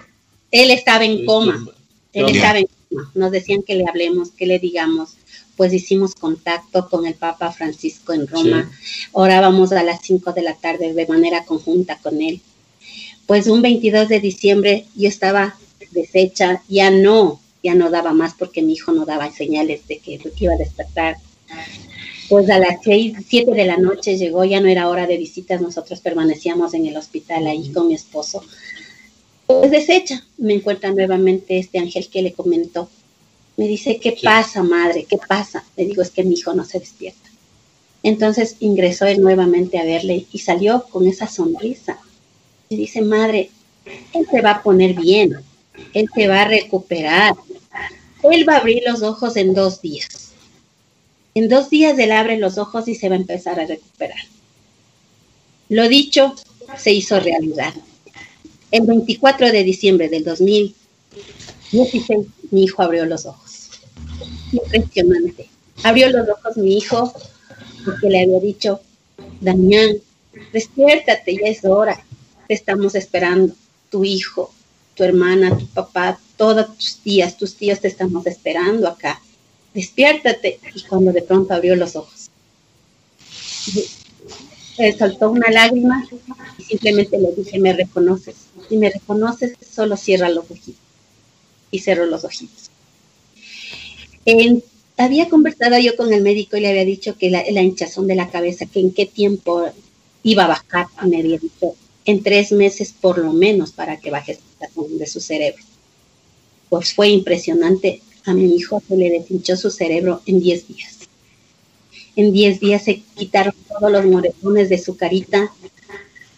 él 0.51 0.71
estaba 0.71 1.05
en 1.05 1.25
coma, 1.27 1.67
él 2.13 2.35
estaba 2.35 2.59
en 2.59 2.67
coma. 2.67 3.11
Nos 3.15 3.33
decían 3.33 3.63
que 3.63 3.75
le 3.75 3.85
hablemos, 3.89 4.31
que 4.31 4.47
le 4.47 4.59
digamos 4.59 5.15
pues 5.57 5.73
hicimos 5.73 6.15
contacto 6.15 6.89
con 6.89 7.07
el 7.07 7.15
Papa 7.15 7.53
Francisco 7.53 8.13
en 8.13 8.27
Roma. 8.27 8.71
Orábamos 9.13 9.73
a 9.73 9.83
las 9.83 10.01
5 10.03 10.33
de 10.33 10.43
la 10.43 10.55
tarde 10.55 10.93
de 10.93 11.07
manera 11.07 11.45
conjunta 11.45 11.99
con 12.03 12.21
él. 12.21 12.41
Pues 13.27 13.47
un 13.47 13.63
22 13.63 14.09
de 14.09 14.21
diciembre 14.21 14.87
yo 14.95 15.09
estaba 15.09 15.57
deshecha, 15.93 16.63
ya 16.69 16.91
no, 16.91 17.41
ya 17.63 17.75
no 17.75 17.91
daba 17.91 18.13
más 18.13 18.35
porque 18.35 18.63
mi 18.63 18.75
hijo 18.75 18.93
no 18.93 19.07
daba 19.07 19.31
señales 19.31 19.87
de 19.87 19.99
que 19.99 20.21
iba 20.39 20.55
a 20.55 20.59
despertar. 20.59 21.17
Pues 22.29 22.51
a 22.51 22.59
las 22.59 22.79
6, 22.83 23.19
7 23.27 23.53
de 23.53 23.65
la 23.67 23.77
noche 23.77 24.17
llegó, 24.17 24.45
ya 24.45 24.61
no 24.61 24.69
era 24.69 24.89
hora 24.89 25.07
de 25.07 25.17
visitas, 25.17 25.61
nosotros 25.61 26.01
permanecíamos 26.01 26.75
en 26.75 26.87
el 26.87 26.97
hospital 26.97 27.47
ahí 27.47 27.71
con 27.71 27.89
mi 27.89 27.95
esposo. 27.95 28.43
Pues 29.47 29.71
deshecha, 29.71 30.25
me 30.39 30.55
encuentra 30.55 30.91
nuevamente 30.91 31.59
este 31.59 31.79
ángel 31.79 32.09
que 32.09 32.23
le 32.23 32.33
comentó 32.33 32.89
me 33.57 33.69
dice, 33.69 34.01
¿qué 34.01 34.17
pasa, 34.23 34.63
madre? 34.63 35.07
¿Qué 35.09 35.17
pasa? 35.17 35.65
Le 35.77 35.85
digo, 35.85 36.03
es 36.03 36.11
que 36.11 36.25
mi 36.25 36.35
hijo 36.35 36.53
no 36.55 36.65
se 36.65 36.81
despierta. 36.81 37.31
Entonces 38.03 38.57
ingresó 38.61 39.07
él 39.07 39.23
nuevamente 39.23 39.79
a 39.79 39.85
verle 39.85 40.27
y 40.31 40.41
salió 40.41 40.85
con 40.91 41.07
esa 41.07 41.29
sonrisa. 41.29 41.99
Me 42.69 42.77
dice, 42.77 43.01
madre, 43.01 43.51
él 44.13 44.27
se 44.31 44.43
va 44.43 44.51
a 44.53 44.63
poner 44.63 44.95
bien, 44.95 45.37
él 45.95 46.09
se 46.15 46.29
va 46.29 46.43
a 46.43 46.49
recuperar, 46.49 47.35
él 48.23 48.49
va 48.49 48.57
a 48.57 48.59
abrir 48.59 48.83
los 48.87 49.03
ojos 49.03 49.37
en 49.37 49.55
dos 49.55 49.81
días. 49.81 50.33
En 51.35 51.49
dos 51.49 51.71
días 51.71 51.99
él 51.99 52.13
abre 52.13 52.37
los 52.39 52.59
ojos 52.59 52.87
y 52.89 52.95
se 52.95 53.09
va 53.09 53.15
a 53.15 53.19
empezar 53.19 53.59
a 53.59 53.67
recuperar. 53.67 54.19
Lo 55.69 55.89
dicho 55.89 56.35
se 56.77 56.93
hizo 56.93 57.19
realidad. 57.21 57.73
El 58.71 58.87
24 58.87 59.51
de 59.51 59.65
diciembre 59.65 60.09
del 60.09 60.25
2016, 60.25 62.27
mi 62.51 62.65
hijo 62.65 62.83
abrió 62.83 63.07
los 63.07 63.27
ojos 63.27 63.44
impresionante. 64.57 65.49
Abrió 65.83 66.09
los 66.11 66.29
ojos 66.29 66.57
mi 66.57 66.77
hijo 66.77 67.13
porque 67.85 68.09
le 68.09 68.23
había 68.23 68.41
dicho, 68.41 68.81
Damián, 69.41 69.97
despiértate, 70.53 71.37
ya 71.37 71.49
es 71.49 71.65
hora, 71.65 72.03
te 72.49 72.55
estamos 72.55 72.95
esperando, 72.95 73.55
tu 73.91 74.05
hijo, 74.05 74.53
tu 74.95 75.05
hermana, 75.05 75.57
tu 75.57 75.67
papá, 75.67 76.19
todos 76.37 76.77
tus 76.77 76.99
tías, 76.99 77.37
tus 77.37 77.55
tíos 77.57 77.81
te 77.81 77.89
estamos 77.89 78.27
esperando 78.27 78.89
acá, 78.89 79.21
despiértate. 79.75 80.61
Y 80.75 80.83
cuando 80.83 81.13
de 81.13 81.23
pronto 81.23 81.55
abrió 81.55 81.77
los 81.77 81.97
ojos, 81.97 82.31
él 84.79 84.99
soltó 84.99 85.31
una 85.31 85.51
lágrima 85.51 86.07
y 86.59 86.65
simplemente 86.65 87.19
le 87.19 87.33
dije, 87.33 87.59
me 87.59 87.73
reconoces. 87.73 88.35
Si 88.69 88.77
me 88.77 88.91
reconoces, 88.91 89.53
solo 89.71 89.97
cierra 89.97 90.29
los 90.29 90.51
ojitos. 90.51 90.83
Y 91.71 91.81
cerró 91.81 92.07
los 92.07 92.25
ojitos 92.25 92.71
había 94.97 95.29
conversado 95.29 95.79
yo 95.79 95.97
con 95.97 96.13
el 96.13 96.23
médico 96.23 96.57
y 96.57 96.61
le 96.61 96.69
había 96.69 96.85
dicho 96.85 97.17
que 97.17 97.31
la, 97.31 97.63
hinchazón 97.63 98.07
de 98.07 98.15
la 98.15 98.31
cabeza, 98.31 98.67
que 98.67 98.81
en 98.81 98.93
qué 98.93 99.07
tiempo 99.07 99.67
iba 100.23 100.45
a 100.45 100.49
bajar, 100.49 100.87
y 101.05 101.09
me 101.09 101.19
había 101.19 101.39
dicho 101.39 101.75
en 102.07 102.23
tres 102.23 102.53
meses 102.53 102.95
por 102.99 103.19
lo 103.19 103.33
menos 103.33 103.73
para 103.73 103.99
que 103.99 104.11
baje 104.11 104.39
la 104.61 104.67
hinchazón 104.67 104.99
de 104.99 105.07
su 105.07 105.21
cerebro. 105.21 105.63
Pues 106.69 106.93
fue 106.93 107.09
impresionante. 107.09 108.01
A 108.27 108.33
mi 108.33 108.55
hijo 108.55 108.83
se 108.89 108.97
le 108.97 109.11
deshinchó 109.11 109.57
su 109.57 109.71
cerebro 109.71 110.23
en 110.27 110.41
diez 110.41 110.67
días. 110.67 111.01
En 112.17 112.33
diez 112.33 112.61
días 112.61 112.85
se 112.85 113.03
quitaron 113.15 113.55
todos 113.69 113.93
los 113.93 114.07
moretones 114.07 114.71
de 114.71 114.79
su 114.79 114.97
carita 114.97 115.53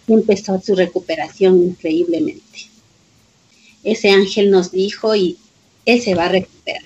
y 0.09 0.12
empezó 0.12 0.61
su 0.61 0.75
recuperación 0.75 1.62
increíblemente. 1.62 2.70
Ese 3.85 4.11
ángel 4.11 4.51
nos 4.51 4.72
dijo 4.72 5.14
y 5.14 5.37
él 5.85 6.03
se 6.03 6.16
va 6.16 6.25
a 6.25 6.31
recuperar 6.31 6.83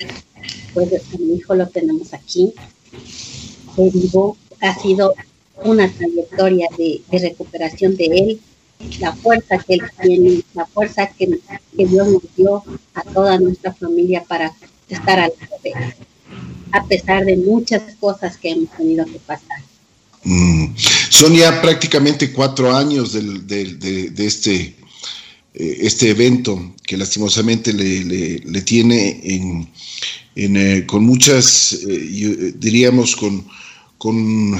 pues 0.74 0.92
a 0.92 1.18
mi 1.18 1.34
hijo 1.34 1.54
lo 1.54 1.68
tenemos 1.68 2.14
aquí, 2.14 2.52
de 3.76 3.90
vivo, 3.90 4.36
ha 4.60 4.74
sido 4.78 5.14
una 5.64 5.90
trayectoria 5.90 6.66
de, 6.76 7.02
recuperación 7.18 7.96
de 7.96 8.04
él, 8.06 8.40
la 8.98 9.14
fuerza 9.14 9.58
que 9.58 9.74
él 9.74 9.82
tiene, 10.00 10.42
la 10.54 10.66
fuerza 10.66 11.06
que, 11.08 11.38
Dios 11.72 12.08
nos 12.08 12.22
dio 12.36 12.62
a 12.94 13.02
toda 13.02 13.38
nuestra 13.38 13.72
familia 13.72 14.24
para 14.24 14.52
estar 14.88 15.18
al 15.18 15.32
de 15.62 15.70
él, 15.70 15.94
a 16.72 16.84
pesar 16.84 17.24
de 17.24 17.36
muchas 17.36 17.82
cosas 17.98 18.36
que 18.36 18.50
hemos 18.50 18.70
tenido 18.76 19.04
que 19.06 19.18
pasar. 19.18 19.60
Mm. 20.24 20.74
Son 21.08 21.34
ya 21.34 21.60
prácticamente 21.62 22.32
cuatro 22.32 22.74
años 22.74 23.12
de, 23.12 24.12
este, 24.18 24.56
eh, 24.56 24.74
este 25.52 26.10
evento 26.10 26.74
que 26.86 26.96
lastimosamente 26.96 27.72
le 27.72 28.62
tiene 28.62 29.20
en, 29.24 29.68
eh, 30.34 30.84
con 30.86 31.04
muchas, 31.04 31.72
eh, 31.72 31.78
eh, 31.88 32.54
diríamos, 32.56 33.16
con, 33.16 33.46
con, 33.98 34.58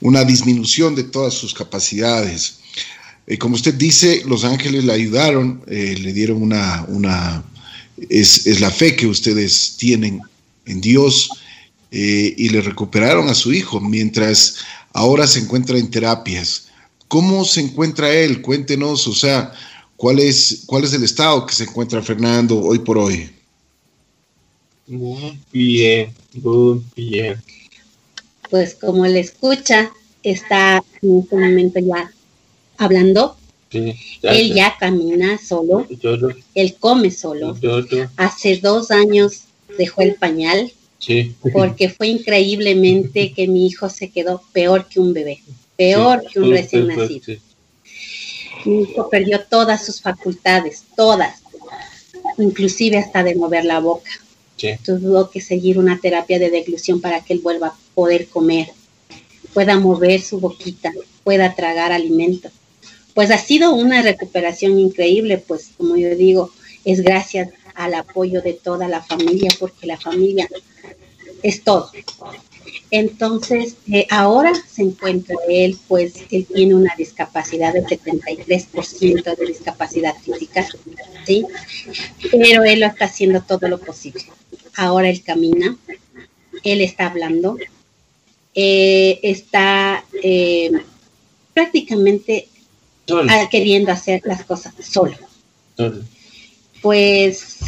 una 0.00 0.24
disminución 0.24 0.96
de 0.96 1.04
todas 1.04 1.32
sus 1.32 1.54
capacidades. 1.54 2.58
como 3.38 3.54
usted 3.54 3.74
dice, 3.74 4.24
los 4.26 4.42
ángeles 4.42 4.82
le 4.82 4.92
ayudaron, 4.92 5.62
le 5.68 6.12
dieron 6.12 6.42
una, 6.42 6.84
una 6.88 7.44
es, 8.10 8.44
es, 8.48 8.60
la 8.60 8.72
fe 8.72 8.96
que 8.96 9.06
ustedes 9.06 9.76
tienen 9.76 10.20
en 10.66 10.80
Dios 10.80 11.30
y 11.92 12.48
le 12.48 12.62
recuperaron 12.62 13.28
a 13.28 13.34
su 13.34 13.52
hijo, 13.52 13.78
mientras 13.78 14.56
ahora 14.92 15.28
se 15.28 15.38
encuentra 15.38 15.78
en 15.78 15.88
terapias. 15.88 16.66
¿Cómo 17.06 17.44
se 17.44 17.60
encuentra 17.60 18.12
él? 18.12 18.42
Cuéntenos, 18.42 19.06
o 19.06 19.14
sea, 19.14 19.52
¿cuál 20.02 20.18
es, 20.18 20.64
cuál 20.66 20.82
es 20.82 20.92
el 20.94 21.04
estado 21.04 21.46
que 21.46 21.54
se 21.54 21.62
encuentra 21.62 22.02
Fernando 22.02 22.58
hoy 22.58 22.80
por 22.80 22.98
hoy? 22.98 23.30
Muy 24.88 25.38
bien, 25.52 26.12
muy 26.34 26.82
bien. 26.96 27.40
Pues 28.50 28.74
como 28.74 29.06
le 29.06 29.20
escucha, 29.20 29.92
está 30.24 30.82
en 31.02 31.20
este 31.20 31.36
momento 31.36 31.78
ya 31.78 32.12
hablando. 32.78 33.36
él 33.70 34.52
ya 34.52 34.76
camina 34.76 35.38
solo. 35.38 35.86
Él 36.56 36.74
come 36.80 37.12
solo. 37.12 37.56
Hace 38.16 38.56
dos 38.56 38.90
años 38.90 39.42
dejó 39.78 40.02
el 40.02 40.16
pañal. 40.16 40.72
Porque 41.52 41.88
fue 41.88 42.08
increíblemente 42.08 43.32
que 43.32 43.46
mi 43.46 43.68
hijo 43.68 43.88
se 43.88 44.10
quedó 44.10 44.42
peor 44.52 44.88
que 44.88 44.98
un 44.98 45.12
bebé, 45.12 45.40
peor 45.76 46.24
que 46.26 46.40
un 46.40 46.50
recién 46.50 46.88
nacido. 46.88 47.38
Mi 48.64 48.82
hijo 48.82 49.08
perdió 49.08 49.40
todas 49.44 49.84
sus 49.84 50.00
facultades, 50.00 50.84
todas, 50.96 51.42
inclusive 52.38 52.98
hasta 52.98 53.22
de 53.22 53.34
mover 53.34 53.64
la 53.64 53.80
boca. 53.80 54.10
Tuvo 54.84 55.28
que 55.30 55.40
seguir 55.40 55.78
una 55.78 55.98
terapia 55.98 56.38
de 56.38 56.50
deglución 56.50 57.00
para 57.00 57.20
que 57.20 57.32
él 57.32 57.40
vuelva 57.40 57.68
a 57.68 57.76
poder 57.94 58.28
comer, 58.28 58.68
pueda 59.52 59.78
mover 59.78 60.20
su 60.20 60.38
boquita, 60.38 60.92
pueda 61.24 61.54
tragar 61.54 61.90
alimento. 61.90 62.50
Pues 63.14 63.30
ha 63.30 63.38
sido 63.38 63.74
una 63.74 64.02
recuperación 64.02 64.78
increíble, 64.78 65.38
pues 65.38 65.70
como 65.76 65.96
yo 65.96 66.14
digo, 66.14 66.50
es 66.84 67.02
gracias 67.02 67.50
al 67.74 67.94
apoyo 67.94 68.40
de 68.40 68.52
toda 68.52 68.88
la 68.88 69.02
familia, 69.02 69.50
porque 69.58 69.86
la 69.86 69.98
familia 69.98 70.48
es 71.42 71.64
todo. 71.64 71.90
Entonces, 72.90 73.76
eh, 73.90 74.06
ahora 74.10 74.52
se 74.54 74.82
encuentra 74.82 75.36
él, 75.48 75.78
pues 75.88 76.14
él 76.30 76.46
tiene 76.46 76.74
una 76.74 76.94
discapacidad 76.96 77.72
del 77.72 77.86
73% 77.86 79.36
de 79.36 79.46
discapacidad 79.46 80.14
física, 80.18 80.66
¿sí? 81.26 81.46
Pero 82.30 82.64
él 82.64 82.80
lo 82.80 82.86
está 82.86 83.06
haciendo 83.06 83.42
todo 83.42 83.68
lo 83.68 83.78
posible. 83.78 84.24
Ahora 84.76 85.08
él 85.08 85.22
camina, 85.22 85.76
él 86.62 86.80
está 86.80 87.06
hablando, 87.06 87.56
eh, 88.54 89.18
está 89.22 90.04
eh, 90.22 90.70
prácticamente 91.54 92.48
queriendo 93.50 93.92
hacer 93.92 94.22
las 94.24 94.44
cosas 94.44 94.74
solo. 94.80 95.16
Pues 96.82 97.58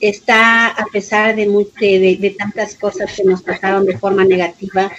está, 0.00 0.68
a 0.68 0.84
pesar 0.92 1.36
de, 1.36 1.46
de, 1.46 2.34
tantas 2.38 2.74
cosas 2.74 3.12
que 3.14 3.24
nos 3.24 3.42
pasaron 3.42 3.86
de 3.86 3.98
forma 3.98 4.24
negativa, 4.24 4.92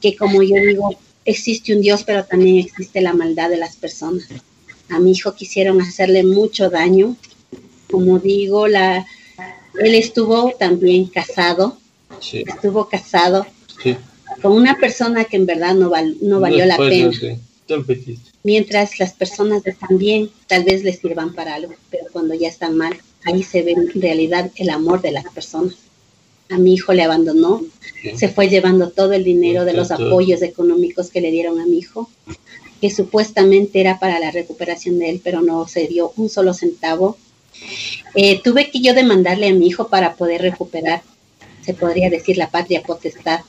que 0.00 0.16
como 0.16 0.42
yo 0.42 0.56
digo, 0.56 0.98
existe 1.24 1.74
un 1.74 1.80
Dios, 1.80 2.04
pero 2.04 2.24
también 2.24 2.58
existe 2.58 3.00
la 3.00 3.12
maldad 3.12 3.50
de 3.50 3.56
las 3.56 3.76
personas. 3.76 4.28
A 4.88 4.98
mi 4.98 5.12
hijo 5.12 5.34
quisieron 5.34 5.80
hacerle 5.80 6.22
mucho 6.22 6.70
daño. 6.70 7.16
Como 7.90 8.18
digo, 8.18 8.68
la, 8.68 9.06
él 9.78 9.94
estuvo 9.94 10.52
también 10.58 11.06
casado, 11.06 11.78
estuvo 12.32 12.88
casado 12.88 13.46
con 14.40 14.52
una 14.52 14.76
persona 14.76 15.24
que 15.24 15.36
en 15.36 15.46
verdad 15.46 15.74
no, 15.74 15.90
no 16.20 16.40
valió 16.40 16.64
la 16.64 16.76
pena. 16.76 17.10
Mientras 18.42 18.98
las 18.98 19.12
personas 19.12 19.66
están 19.66 19.98
bien, 19.98 20.30
tal 20.46 20.64
vez 20.64 20.82
les 20.82 20.98
sirvan 20.98 21.32
para 21.32 21.54
algo, 21.54 21.74
pero 21.90 22.01
cuando 22.12 22.34
ya 22.34 22.48
están 22.48 22.76
mal, 22.76 22.96
ahí 23.24 23.42
se 23.42 23.62
ve 23.62 23.72
en 23.72 24.00
realidad 24.00 24.50
el 24.56 24.70
amor 24.70 25.02
de 25.02 25.12
las 25.12 25.24
personas. 25.32 25.74
A 26.48 26.58
mi 26.58 26.74
hijo 26.74 26.92
le 26.92 27.02
abandonó, 27.02 27.62
se 28.14 28.28
fue 28.28 28.48
llevando 28.48 28.90
todo 28.90 29.12
el 29.12 29.24
dinero 29.24 29.64
de 29.64 29.72
los 29.72 29.90
apoyos 29.90 30.42
económicos 30.42 31.10
que 31.10 31.20
le 31.20 31.30
dieron 31.30 31.58
a 31.60 31.66
mi 31.66 31.78
hijo, 31.78 32.10
que 32.80 32.90
supuestamente 32.90 33.80
era 33.80 33.98
para 33.98 34.18
la 34.18 34.30
recuperación 34.30 34.98
de 34.98 35.08
él, 35.08 35.20
pero 35.24 35.40
no 35.40 35.66
se 35.66 35.86
dio 35.86 36.12
un 36.16 36.28
solo 36.28 36.52
centavo. 36.52 37.16
Eh, 38.14 38.40
tuve 38.42 38.70
que 38.70 38.80
yo 38.80 38.92
demandarle 38.92 39.48
a 39.48 39.54
mi 39.54 39.66
hijo 39.66 39.88
para 39.88 40.14
poder 40.14 40.42
recuperar, 40.42 41.02
se 41.64 41.74
podría 41.74 42.10
decir, 42.10 42.36
la 42.36 42.50
patria 42.50 42.82
potestad, 42.82 43.40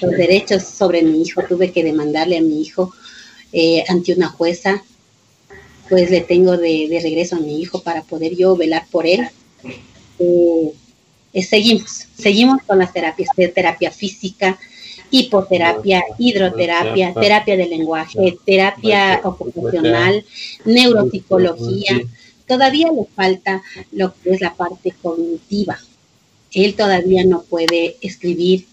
los 0.00 0.10
derechos 0.12 0.64
sobre 0.64 1.02
mi 1.02 1.22
hijo. 1.22 1.42
Tuve 1.48 1.70
que 1.70 1.84
demandarle 1.84 2.38
a 2.38 2.42
mi 2.42 2.62
hijo 2.62 2.92
eh, 3.52 3.84
ante 3.88 4.12
una 4.14 4.28
jueza 4.28 4.82
pues 5.90 6.08
le 6.08 6.20
tengo 6.20 6.56
de, 6.56 7.00
regreso 7.02 7.36
a 7.36 7.40
mi 7.40 7.60
hijo 7.60 7.82
para 7.82 8.02
poder 8.02 8.36
yo 8.36 8.56
velar 8.56 8.86
por 8.90 9.06
él. 9.06 9.28
Eh, 10.20 10.72
eh, 11.32 11.42
seguimos, 11.42 12.06
seguimos 12.16 12.62
con 12.62 12.78
las 12.78 12.92
terapias, 12.92 13.28
de 13.36 13.48
terapia 13.48 13.90
física, 13.90 14.56
hipoterapia, 15.10 16.02
hidroterapia, 16.16 17.12
terapia 17.12 17.56
de 17.56 17.66
lenguaje, 17.66 18.38
terapia 18.46 19.20
ocupacional, 19.24 20.24
neuropsicología. 20.64 22.00
Todavía 22.46 22.92
le 22.92 23.04
falta 23.14 23.62
lo 23.90 24.14
que 24.14 24.30
es 24.30 24.40
la 24.40 24.54
parte 24.54 24.94
cognitiva. 25.02 25.78
Él 26.52 26.74
todavía 26.74 27.24
no 27.24 27.42
puede 27.42 27.96
escribir, 28.00 28.66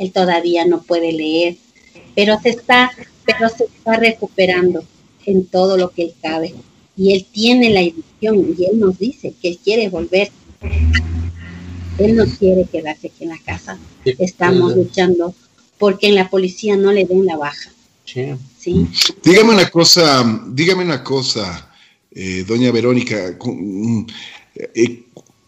él 0.00 0.12
todavía 0.12 0.64
no 0.64 0.82
puede 0.82 1.12
leer, 1.12 1.56
pero 2.16 2.40
se 2.40 2.50
está, 2.50 2.90
pero 3.24 3.48
se 3.48 3.64
está 3.64 3.96
recuperando 3.96 4.84
en 5.26 5.46
todo 5.46 5.76
lo 5.76 5.90
que 5.90 6.02
él 6.02 6.14
cabe. 6.22 6.54
Y 6.96 7.12
él 7.12 7.26
tiene 7.30 7.70
la 7.70 7.82
ilusión 7.82 8.54
y 8.56 8.64
él 8.64 8.78
nos 8.78 8.98
dice 8.98 9.34
que 9.40 9.48
él 9.48 9.58
quiere 9.62 9.88
volver. 9.88 10.30
Él 11.98 12.16
no 12.16 12.24
quiere 12.26 12.66
quedarse 12.70 13.08
aquí 13.08 13.24
en 13.24 13.30
la 13.30 13.38
casa. 13.38 13.78
Estamos 14.04 14.76
luchando 14.76 15.34
porque 15.78 16.08
en 16.08 16.14
la 16.14 16.30
policía 16.30 16.76
no 16.76 16.92
le 16.92 17.04
den 17.04 17.26
la 17.26 17.36
baja. 17.36 17.70
Sí. 18.04 18.86
Dígame 19.22 19.54
una 19.54 19.68
cosa, 19.70 20.42
dígame 20.48 20.84
una 20.84 21.02
cosa, 21.02 21.70
eh, 22.12 22.44
doña 22.46 22.70
Verónica. 22.70 23.36
Mm, 23.44 24.06
eh, 24.54 25.02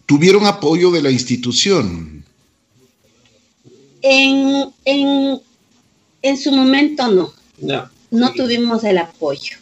¿Tuvieron 0.04 0.46
apoyo 0.46 0.90
de 0.90 1.02
la 1.02 1.10
institución? 1.10 2.24
En, 4.02 4.66
en, 4.84 5.40
en 6.22 6.36
su 6.36 6.52
momento 6.52 7.08
no. 7.08 7.32
No. 7.58 7.88
No 8.10 8.32
tuvimos 8.32 8.84
el 8.84 8.98
apoyo. 8.98 9.56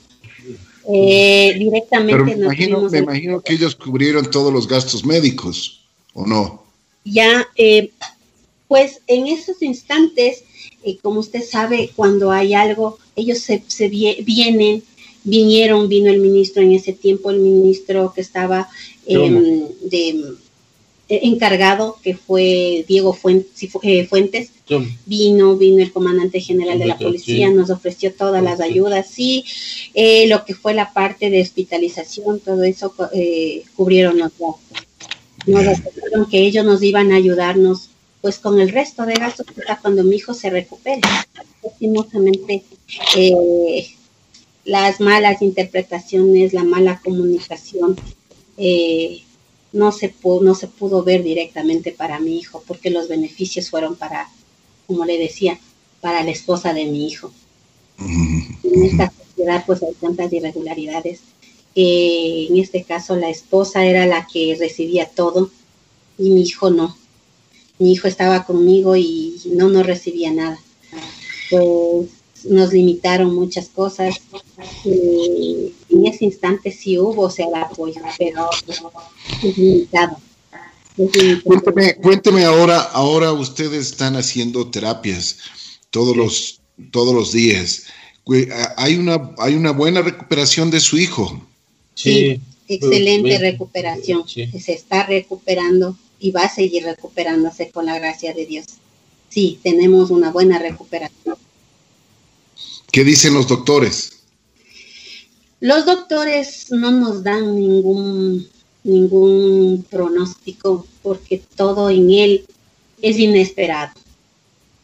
Eh, 0.86 1.54
directamente 1.58 2.36
me 2.36 2.98
imagino, 2.98 3.40
que 3.40 3.54
ellos 3.54 3.74
cubrieron 3.74 4.30
todos 4.30 4.52
los 4.52 4.68
gastos 4.68 5.04
médicos, 5.04 5.82
¿o 6.12 6.26
no? 6.26 6.62
Ya, 7.04 7.46
eh, 7.56 7.90
pues 8.68 9.00
en 9.06 9.26
esos 9.26 9.62
instantes, 9.62 10.44
eh, 10.82 10.98
como 11.02 11.20
usted 11.20 11.42
sabe, 11.42 11.90
cuando 11.96 12.30
hay 12.30 12.54
algo, 12.54 12.98
ellos 13.16 13.38
se, 13.38 13.62
se 13.66 13.88
vienen, 13.88 14.82
vinieron, 15.22 15.88
vino 15.88 16.10
el 16.10 16.20
ministro 16.20 16.62
en 16.62 16.72
ese 16.72 16.92
tiempo, 16.92 17.30
el 17.30 17.40
ministro 17.40 18.12
que 18.14 18.20
estaba 18.20 18.68
em, 19.06 19.68
de 19.82 20.34
encargado, 21.08 21.98
que 22.02 22.16
fue 22.16 22.84
Diego 22.88 23.16
eh, 23.82 24.06
Fuentes, 24.06 24.50
vino, 25.06 25.56
vino 25.56 25.82
el 25.82 25.92
comandante 25.92 26.40
general 26.40 26.78
de 26.78 26.86
la 26.86 26.98
policía, 26.98 27.50
nos 27.50 27.70
ofreció 27.70 28.12
todas 28.12 28.42
las 28.42 28.60
ayudas, 28.60 29.06
sí, 29.08 29.44
eh, 29.92 30.26
lo 30.28 30.44
que 30.44 30.54
fue 30.54 30.74
la 30.74 30.92
parte 30.92 31.30
de 31.30 31.42
hospitalización, 31.42 32.40
todo 32.40 32.64
eso 32.64 32.94
cubrieron 33.76 34.18
los 34.18 34.32
gastos. 34.38 34.84
Nos 35.46 35.66
aseguraron 35.66 36.30
que 36.30 36.40
ellos 36.40 36.64
nos 36.64 36.82
iban 36.82 37.12
a 37.12 37.16
ayudarnos 37.16 37.90
pues 38.22 38.38
con 38.38 38.58
el 38.58 38.70
resto 38.70 39.04
de 39.04 39.14
gastos 39.14 39.46
hasta 39.48 39.78
cuando 39.80 40.02
mi 40.02 40.16
hijo 40.16 40.32
se 40.32 40.48
recupere. 40.48 41.02
Lastimosamente, 41.62 42.62
las 44.64 45.00
malas 45.00 45.42
interpretaciones, 45.42 46.52
la 46.52 46.64
mala 46.64 47.00
comunicación, 47.04 47.96
eh, 48.56 49.23
no 49.74 49.90
se, 49.90 50.08
pudo, 50.08 50.42
no 50.42 50.54
se 50.54 50.68
pudo 50.68 51.02
ver 51.02 51.24
directamente 51.24 51.90
para 51.90 52.20
mi 52.20 52.38
hijo, 52.38 52.62
porque 52.66 52.90
los 52.90 53.08
beneficios 53.08 53.70
fueron 53.70 53.96
para, 53.96 54.30
como 54.86 55.04
le 55.04 55.18
decía, 55.18 55.58
para 56.00 56.22
la 56.22 56.30
esposa 56.30 56.72
de 56.72 56.86
mi 56.86 57.08
hijo. 57.08 57.32
En 57.98 58.84
esta 58.84 59.12
sociedad 59.12 59.64
pues 59.66 59.82
hay 59.82 59.92
tantas 59.94 60.32
irregularidades. 60.32 61.20
en 61.74 62.56
este 62.56 62.84
caso 62.84 63.16
la 63.16 63.30
esposa 63.30 63.84
era 63.84 64.06
la 64.06 64.26
que 64.32 64.56
recibía 64.58 65.06
todo 65.06 65.50
y 66.18 66.30
mi 66.30 66.42
hijo 66.42 66.70
no. 66.70 66.96
Mi 67.80 67.92
hijo 67.92 68.06
estaba 68.06 68.46
conmigo 68.46 68.94
y 68.94 69.40
no, 69.46 69.68
no 69.68 69.82
recibía 69.82 70.30
nada. 70.30 70.58
Pues 71.50 72.10
nos 72.44 72.72
limitaron 72.72 73.34
muchas 73.34 73.68
cosas. 73.68 74.20
en 74.84 76.06
ese 76.06 76.24
instante 76.24 76.70
sí 76.70 76.98
hubo 76.98 77.22
o 77.22 77.30
sea, 77.30 77.46
el 77.46 77.54
apoyo, 77.54 78.00
pero 78.18 78.50
es 79.42 79.58
limitado. 79.58 80.18
Cuénteme, 81.42 81.96
cuénteme 81.96 82.44
ahora, 82.44 82.80
ahora 82.80 83.32
ustedes 83.32 83.90
están 83.90 84.16
haciendo 84.16 84.70
terapias 84.70 85.38
todos 85.90 86.16
los, 86.16 86.60
todos 86.92 87.14
los 87.14 87.32
días. 87.32 87.84
Hay 88.76 88.96
una, 88.96 89.32
hay 89.38 89.54
una 89.54 89.72
buena 89.72 90.02
recuperación 90.02 90.70
de 90.70 90.80
su 90.80 90.96
hijo. 90.96 91.44
Sí, 91.94 92.40
excelente 92.68 93.38
recuperación. 93.38 94.26
Se 94.28 94.72
está 94.72 95.04
recuperando 95.06 95.96
y 96.20 96.30
va 96.30 96.42
a 96.42 96.54
seguir 96.54 96.84
recuperándose 96.84 97.70
con 97.70 97.86
la 97.86 97.98
gracia 97.98 98.32
de 98.32 98.46
Dios. 98.46 98.66
Sí, 99.28 99.58
tenemos 99.62 100.10
una 100.10 100.30
buena 100.30 100.60
recuperación. 100.60 101.23
¿Qué 102.94 103.02
dicen 103.02 103.34
los 103.34 103.48
doctores? 103.48 104.12
Los 105.58 105.84
doctores 105.84 106.70
no 106.70 106.92
nos 106.92 107.24
dan 107.24 107.56
ningún, 107.56 108.46
ningún 108.84 109.84
pronóstico 109.90 110.86
porque 111.02 111.42
todo 111.56 111.90
en 111.90 112.08
él 112.12 112.44
es 113.02 113.18
inesperado. 113.18 113.90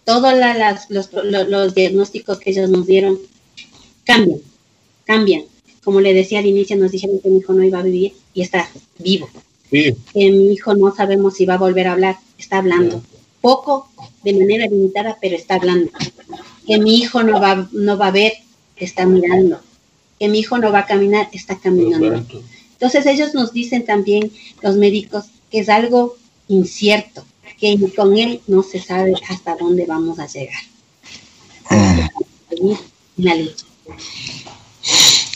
Todos 0.04 0.34
los, 0.88 1.74
diagnósticos 1.76 2.40
que 2.40 2.50
ellos 2.50 2.68
nos 2.68 2.84
dieron 2.88 3.16
cambian, 4.02 4.40
cambian. 5.04 5.44
Como 5.84 6.00
le 6.00 6.12
decía 6.12 6.40
al 6.40 6.46
inicio, 6.46 6.76
nos 6.76 6.90
dijeron 6.90 7.20
que 7.20 7.28
mi 7.28 7.38
hijo 7.38 7.52
no 7.52 7.62
iba 7.62 7.78
a 7.78 7.84
vivir 7.84 8.14
y 8.34 8.42
está 8.42 8.68
vivo. 8.98 9.30
Que 9.70 9.94
mi 10.12 10.52
hijo 10.52 10.74
no 10.74 10.92
sabemos 10.92 11.34
si 11.36 11.46
va 11.46 11.54
a 11.54 11.58
volver 11.58 11.86
a 11.86 11.92
hablar, 11.92 12.16
está 12.36 12.58
hablando. 12.58 13.04
Poco, 13.40 13.88
de 14.24 14.32
manera 14.32 14.66
limitada, 14.66 15.16
pero 15.20 15.36
está 15.36 15.54
hablando 15.54 15.92
que 16.70 16.78
mi 16.78 16.98
hijo 16.98 17.24
no 17.24 17.40
va, 17.40 17.68
no 17.72 17.98
va 17.98 18.06
a 18.06 18.12
ver, 18.12 18.32
está 18.76 19.04
mirando. 19.04 19.60
que 20.20 20.28
mi 20.28 20.38
hijo 20.38 20.56
no 20.56 20.70
va 20.70 20.80
a 20.80 20.86
caminar, 20.86 21.28
está 21.32 21.58
caminando. 21.58 22.24
Entonces 22.74 23.06
ellos 23.06 23.34
nos 23.34 23.52
dicen 23.52 23.84
también, 23.84 24.30
los 24.62 24.76
médicos, 24.76 25.24
que 25.50 25.58
es 25.58 25.68
algo 25.68 26.16
incierto, 26.46 27.24
que 27.58 27.76
con 27.96 28.16
él 28.16 28.40
no 28.46 28.62
se 28.62 28.80
sabe 28.80 29.14
hasta 29.28 29.56
dónde 29.56 29.84
vamos 29.84 30.20
a 30.20 30.28
llegar. 30.28 30.62
Mm. 31.70 32.70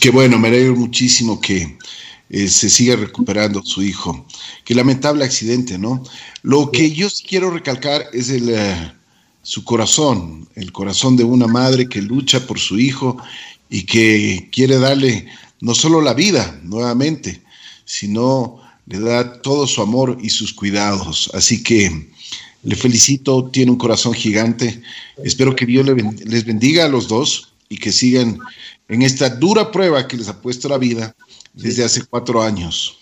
Qué 0.01 0.11
bueno, 0.11 0.39
me 0.39 0.49
alegro 0.49 0.77
muchísimo 0.77 1.41
que 1.41 1.77
eh, 2.31 2.47
se 2.47 2.71
siga 2.71 2.95
recuperando 2.95 3.61
su 3.65 3.83
hijo. 3.83 4.25
Qué 4.65 4.73
lamentable 4.77 5.25
accidente, 5.25 5.79
¿no? 5.79 6.05
Lo 6.43 6.71
que 6.71 6.93
yo 6.93 7.09
quiero 7.27 7.51
recalcar 7.51 8.07
es 8.13 8.31
el, 8.31 8.51
eh, 8.51 8.93
su 9.45 9.63
corazón, 9.63 10.49
el 10.57 10.73
corazón 10.73 11.17
de 11.17 11.23
una 11.23 11.47
madre 11.47 11.89
que 11.89 12.03
lucha 12.03 12.47
por 12.47 12.59
su 12.59 12.79
hijo 12.79 13.19
y 13.69 13.85
que 13.85 14.49
quiere 14.51 14.79
darle 14.79 15.27
no 15.61 15.75
solo 15.75 16.01
la 16.01 16.15
vida 16.15 16.59
nuevamente, 16.65 17.43
sino 17.85 18.61
le 18.87 18.99
da 19.01 19.41
todo 19.43 19.67
su 19.67 19.83
amor 19.83 20.19
y 20.21 20.31
sus 20.31 20.53
cuidados. 20.53 21.31
Así 21.35 21.63
que 21.63 22.11
le 22.63 22.75
felicito, 22.75 23.51
tiene 23.53 23.71
un 23.71 23.79
corazón 23.79 24.15
gigante. 24.15 24.83
Espero 25.23 25.55
que 25.55 25.67
Dios 25.67 25.87
les 26.25 26.45
bendiga 26.47 26.87
a 26.87 26.89
los 26.89 27.07
dos 27.07 27.53
y 27.69 27.77
que 27.77 27.93
sigan 27.93 28.39
en 28.89 29.03
esta 29.03 29.29
dura 29.29 29.71
prueba 29.71 30.09
que 30.09 30.17
les 30.17 30.29
ha 30.29 30.41
puesto 30.41 30.69
la 30.71 30.79
vida 30.79 31.15
desde 31.53 31.85
hace 31.85 32.05
cuatro 32.07 32.43
años. 32.43 32.97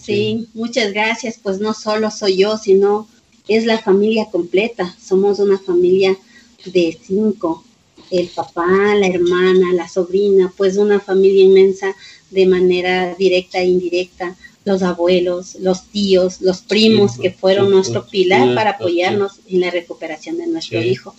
Sí, 0.00 0.48
muchas 0.54 0.92
gracias. 0.92 1.38
Pues 1.42 1.58
no 1.58 1.74
solo 1.74 2.10
soy 2.12 2.36
yo, 2.36 2.56
sino 2.56 3.08
es 3.50 3.66
la 3.66 3.78
familia 3.78 4.26
completa. 4.30 4.96
Somos 5.02 5.38
una 5.40 5.58
familia 5.58 6.16
de 6.64 6.98
cinco. 7.04 7.64
El 8.10 8.28
papá, 8.28 8.94
la 8.94 9.06
hermana, 9.06 9.74
la 9.74 9.88
sobrina, 9.88 10.52
pues 10.56 10.76
una 10.76 11.00
familia 11.00 11.44
inmensa 11.44 11.94
de 12.30 12.46
manera 12.46 13.14
directa 13.14 13.58
e 13.58 13.66
indirecta. 13.66 14.36
Los 14.64 14.82
abuelos, 14.82 15.56
los 15.56 15.84
tíos, 15.88 16.40
los 16.40 16.60
primos 16.60 17.18
que 17.18 17.30
fueron 17.30 17.70
nuestro 17.70 18.06
pilar 18.06 18.54
para 18.54 18.70
apoyarnos 18.70 19.40
en 19.48 19.60
la 19.60 19.70
recuperación 19.70 20.36
de 20.38 20.46
nuestro 20.46 20.82
hijo. 20.82 21.14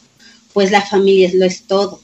Pues 0.54 0.72
la 0.72 0.82
familia 0.82 1.28
es 1.28 1.34
lo 1.34 1.46
es 1.46 1.64
todo 1.64 2.00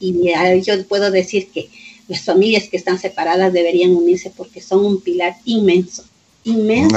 y 0.00 0.14
yo 0.62 0.86
puedo 0.86 1.10
decir 1.10 1.48
que 1.48 1.68
las 2.08 2.22
familias 2.22 2.68
que 2.68 2.76
están 2.76 2.98
separadas 2.98 3.52
deberían 3.52 3.90
unirse 3.90 4.32
porque 4.34 4.60
son 4.60 4.84
un 4.84 5.00
pilar 5.00 5.36
inmenso, 5.44 6.04
inmenso 6.44 6.96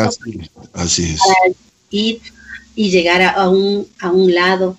así, 0.73 1.03
es. 1.03 1.19
para 1.19 1.55
ir 1.89 2.21
y 2.75 2.89
llegar 2.91 3.21
a, 3.21 3.49
un, 3.49 3.87
a 3.99 4.11
un 4.11 4.33
lado, 4.33 4.77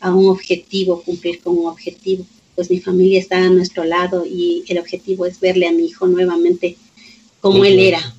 a 0.00 0.14
un 0.14 0.28
objetivo, 0.28 1.02
cumplir 1.02 1.40
con 1.40 1.58
un 1.58 1.66
objetivo. 1.66 2.24
Pues 2.54 2.70
mi 2.70 2.80
familia 2.80 3.18
está 3.18 3.38
a 3.38 3.48
nuestro 3.48 3.84
lado 3.84 4.24
y 4.26 4.64
el 4.68 4.78
objetivo 4.78 5.26
es 5.26 5.40
verle 5.40 5.66
a 5.66 5.72
mi 5.72 5.86
hijo 5.86 6.06
nuevamente 6.06 6.76
como 7.40 7.64
él 7.64 7.78
era. 7.78 8.14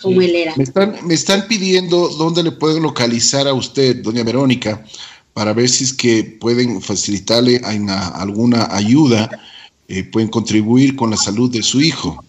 Como 0.00 0.20
él 0.22 0.36
era. 0.36 0.54
Me 0.56 0.62
están, 0.62 0.96
me 1.04 1.14
están 1.14 1.48
pidiendo 1.48 2.08
dónde 2.10 2.42
le 2.42 2.52
puedo 2.52 2.78
localizar 2.78 3.48
a 3.48 3.54
usted, 3.54 3.96
doña 3.96 4.22
Verónica, 4.22 4.84
para 5.32 5.52
ver 5.52 5.68
si 5.68 5.84
es 5.84 5.92
que 5.92 6.22
pueden 6.22 6.80
facilitarle 6.80 7.60
alguna 7.64 8.68
ayuda, 8.70 9.28
eh, 9.88 10.04
pueden 10.04 10.28
contribuir 10.28 10.94
con 10.94 11.10
la 11.10 11.16
salud 11.16 11.50
de 11.50 11.62
su 11.62 11.80
hijo. 11.80 12.22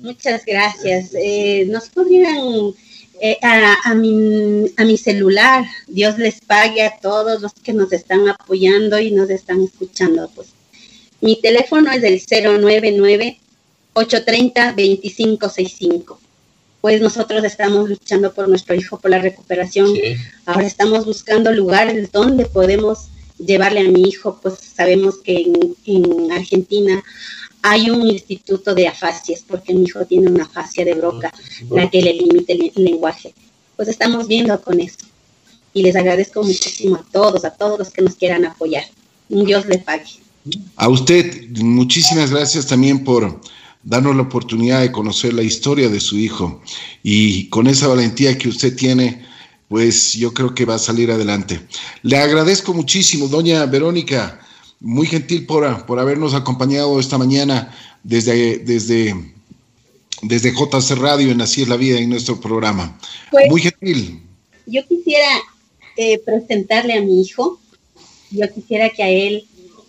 Muchas 0.00 0.44
gracias. 0.44 1.10
Eh, 1.14 1.64
nos 1.70 1.88
podrían 1.88 2.74
eh, 3.20 3.38
a, 3.42 3.94
mi, 3.94 4.66
a 4.76 4.84
mi 4.84 4.96
celular, 4.96 5.64
Dios 5.86 6.18
les 6.18 6.40
pague 6.40 6.82
a 6.82 6.98
todos 6.98 7.40
los 7.40 7.52
que 7.52 7.72
nos 7.72 7.92
están 7.92 8.28
apoyando 8.28 8.98
y 8.98 9.10
nos 9.10 9.30
están 9.30 9.62
escuchando. 9.62 10.30
Pues 10.34 10.48
mi 11.20 11.40
teléfono 11.40 11.90
es 11.92 12.02
el 12.02 12.20
099 12.60 13.38
830 13.94 14.66
2565 14.72 16.18
pues 16.82 17.00
nosotros 17.00 17.44
estamos 17.44 17.88
luchando 17.88 18.34
por 18.34 18.48
nuestro 18.48 18.74
hijo, 18.74 18.98
por 18.98 19.12
la 19.12 19.20
recuperación. 19.20 19.88
Ahora 20.44 20.66
estamos 20.66 21.06
buscando 21.06 21.52
lugares 21.52 22.10
donde 22.10 22.44
podemos 22.44 23.06
llevarle 23.38 23.80
a 23.80 23.90
mi 23.90 24.02
hijo, 24.02 24.40
pues 24.42 24.54
sabemos 24.74 25.18
que 25.18 25.46
en, 25.86 26.32
Argentina 26.32 27.02
hay 27.62 27.90
un 27.90 28.06
instituto 28.08 28.74
de 28.74 28.88
afasias, 28.88 29.44
porque 29.46 29.72
mi 29.72 29.84
hijo 29.84 30.04
tiene 30.04 30.28
una 30.28 30.44
afasia 30.44 30.84
de 30.84 30.94
broca, 30.94 31.32
la 31.70 31.88
que 31.88 32.02
le 32.02 32.12
limita 32.14 32.52
el, 32.52 32.72
lenguaje. 32.74 33.32
Pues 33.76 33.88
estamos 33.88 34.26
viendo 34.26 34.60
con 34.60 34.80
eso. 34.80 34.98
Y 35.72 35.82
les 35.82 35.96
agradezco 35.96 36.42
muchísimo 36.42 36.96
a 36.96 37.04
todos, 37.10 37.44
a 37.44 37.50
todos 37.50 37.78
los 37.78 37.90
que 37.90 38.02
nos 38.02 38.16
quieran 38.16 38.44
apoyar. 38.44 38.84
Dios 39.28 39.64
les 39.66 39.82
pague. 39.82 40.04
A 40.76 40.88
usted, 40.88 41.48
muchísimas 41.58 42.30
gracias 42.30 42.66
también 42.66 43.04
por 43.04 43.40
darnos 43.84 44.16
la 44.16 44.22
oportunidad 44.22 44.80
de 44.80 44.92
conocer 44.92 45.32
la 45.32 45.42
historia 45.42 45.88
de 45.88 46.00
su 46.00 46.18
hijo. 46.18 46.60
Y 47.02 47.48
con 47.48 47.68
esa 47.68 47.86
valentía 47.86 48.36
que 48.36 48.48
usted 48.48 48.76
tiene, 48.76 49.24
pues 49.68 50.12
yo 50.14 50.34
creo 50.34 50.54
que 50.54 50.64
va 50.64 50.74
a 50.74 50.78
salir 50.78 51.10
adelante. 51.10 51.60
Le 52.02 52.18
agradezco 52.18 52.74
muchísimo, 52.74 53.28
doña 53.28 53.64
Verónica, 53.66 54.40
muy 54.82 55.06
gentil 55.06 55.46
por, 55.46 55.86
por 55.86 55.98
habernos 55.98 56.34
acompañado 56.34 56.98
esta 56.98 57.16
mañana 57.16 57.74
desde, 58.02 58.58
desde, 58.58 59.14
desde 60.22 60.52
JC 60.52 60.96
Radio 60.96 61.30
en 61.30 61.40
Así 61.40 61.62
es 61.62 61.68
la 61.68 61.76
Vida 61.76 61.98
en 61.98 62.10
nuestro 62.10 62.40
programa. 62.40 62.98
Pues, 63.30 63.48
muy 63.48 63.62
gentil. 63.62 64.20
Yo 64.66 64.86
quisiera 64.86 65.28
eh, 65.96 66.18
presentarle 66.18 66.94
a 66.94 67.00
mi 67.00 67.22
hijo, 67.22 67.60
yo 68.30 68.52
quisiera 68.52 68.90
que 68.90 69.02
a 69.02 69.08
él 69.08 69.46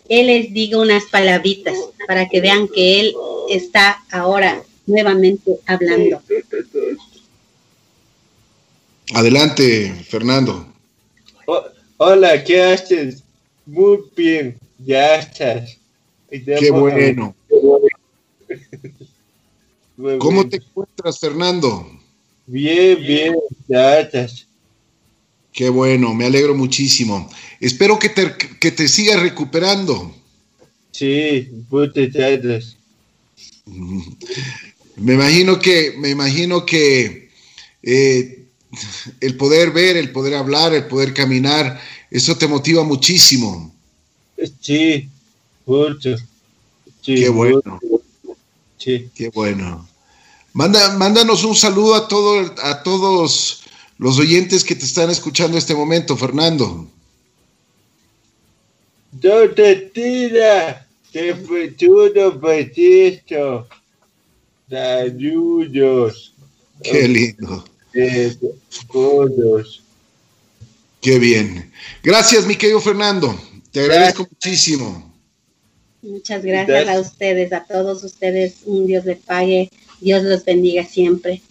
él 0.09 0.27
les 0.27 0.53
diga 0.53 0.77
unas 0.79 1.05
palabritas 1.05 1.75
para 2.07 2.27
que 2.27 2.41
vean 2.41 2.67
que 2.67 2.99
él 2.99 3.15
está 3.49 4.03
ahora 4.11 4.61
nuevamente 4.85 5.59
hablando. 5.65 6.21
Adelante, 9.13 9.93
Fernando. 10.07 10.67
hola, 11.97 12.43
¿qué 12.43 12.61
haces? 12.61 13.23
Muy 13.65 13.99
bien, 14.15 14.57
ya 14.85 15.15
estás. 15.15 15.77
Qué 16.29 16.71
bueno. 16.71 17.35
¿Cómo 20.19 20.49
te 20.49 20.57
encuentras, 20.57 21.19
Fernando? 21.19 21.87
Bien, 22.47 22.99
bien, 22.99 23.35
ya 23.67 23.99
estás. 23.99 24.47
Qué 25.51 25.69
bueno, 25.69 26.13
me 26.13 26.25
alegro 26.25 26.55
muchísimo. 26.55 27.29
Espero 27.59 27.99
que 27.99 28.09
te, 28.09 28.35
que 28.59 28.71
te 28.71 28.87
sigas 28.87 29.21
recuperando. 29.21 30.13
Sí, 30.91 31.49
muchas 31.69 32.11
gracias. 32.11 32.77
Me 34.95 35.13
imagino 35.15 35.59
que, 35.59 35.95
me 35.97 36.09
imagino 36.11 36.65
que 36.67 37.29
eh, 37.81 38.45
el 39.19 39.37
poder 39.37 39.71
ver, 39.71 39.97
el 39.97 40.11
poder 40.11 40.35
hablar, 40.35 40.73
el 40.73 40.85
poder 40.85 41.13
caminar, 41.13 41.81
eso 42.11 42.37
te 42.37 42.47
motiva 42.47 42.83
muchísimo. 42.83 43.72
Sí, 44.61 45.09
mucho. 45.65 46.15
Qué 47.03 47.29
bueno. 47.29 47.79
Sí. 48.77 49.09
Qué 49.13 49.29
bueno. 49.29 49.87
Manda, 50.53 50.97
mándanos 50.97 51.43
un 51.43 51.55
saludo 51.55 51.95
a, 51.95 52.07
todo, 52.07 52.53
a 52.61 52.83
todos 52.83 53.63
los 53.97 54.19
oyentes 54.19 54.63
que 54.63 54.75
te 54.75 54.85
están 54.85 55.09
escuchando 55.09 55.53
en 55.53 55.59
este 55.59 55.75
momento, 55.75 56.15
Fernando. 56.15 56.87
Te 59.19 59.75
tira, 59.93 60.87
te 61.11 61.35
futuro 61.35 62.39
petisto, 62.39 63.67
saludos. 64.69 66.33
Qué 66.83 67.07
lindo. 67.07 67.65
todos. 68.91 69.83
Qué 71.01 71.19
bien. 71.19 71.71
Gracias, 72.01 72.45
mi 72.45 72.55
querido 72.55 72.79
Fernando. 72.79 73.37
Te 73.73 73.81
agradezco 73.81 74.27
muchísimo. 74.29 75.11
Muchas 76.03 76.43
gracias 76.43 76.87
a 76.87 76.99
ustedes, 76.99 77.51
a 77.51 77.63
todos 77.63 78.03
ustedes. 78.03 78.57
Un 78.65 78.85
Dios 78.85 79.03
les 79.03 79.17
pague. 79.17 79.71
Dios 79.99 80.21
los 80.23 80.45
bendiga 80.45 80.85
siempre. 80.85 81.41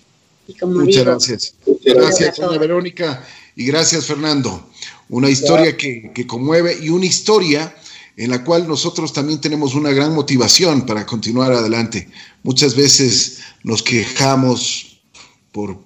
Muchas 0.63 1.05
gracias. 1.05 1.55
gracias, 1.85 2.37
doña 2.37 2.59
Verónica, 2.59 3.27
y 3.57 3.67
gracias, 3.67 4.07
Fernando. 4.07 4.69
Una 5.09 5.29
historia 5.29 5.77
que, 5.77 6.27
conmueve 6.29 6.79
y 6.81 6.91
una 6.91 7.07
historia 7.07 7.75
en 8.17 8.31
la 8.31 8.45
cual 8.45 8.69
nosotros 8.69 9.13
también 9.13 9.41
tenemos 9.41 9.75
una 9.75 9.91
gran 9.91 10.15
motivación 10.15 10.87
para 10.87 11.05
continuar 11.05 11.51
adelante. 11.51 12.09
Muchas 12.45 12.77
veces 12.77 13.41
nos 13.65 13.83
quejamos 13.83 15.01
por, 15.51 15.77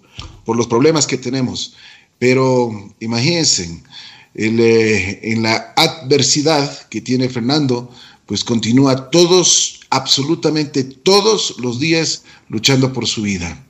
por 0.44 0.56
los 0.56 0.66
problemas 0.66 1.06
que 1.06 1.16
tenemos, 1.16 1.76
pero 2.18 2.92
imagínense, 3.00 3.82
eh, 4.36 5.20
en 5.22 5.42
la 5.42 5.72
adversidad 5.76 6.88
que 6.88 7.00
tiene 7.00 7.28
Fernando, 7.28 7.90
pues 8.26 8.44
continúa 8.44 9.10
todos, 9.10 9.80
absolutamente 9.90 10.84
todos 10.84 11.56
los 11.58 11.80
días 11.80 12.22
luchando 12.48 12.92
por 12.92 13.06
su 13.06 13.22
vida. 13.22 13.65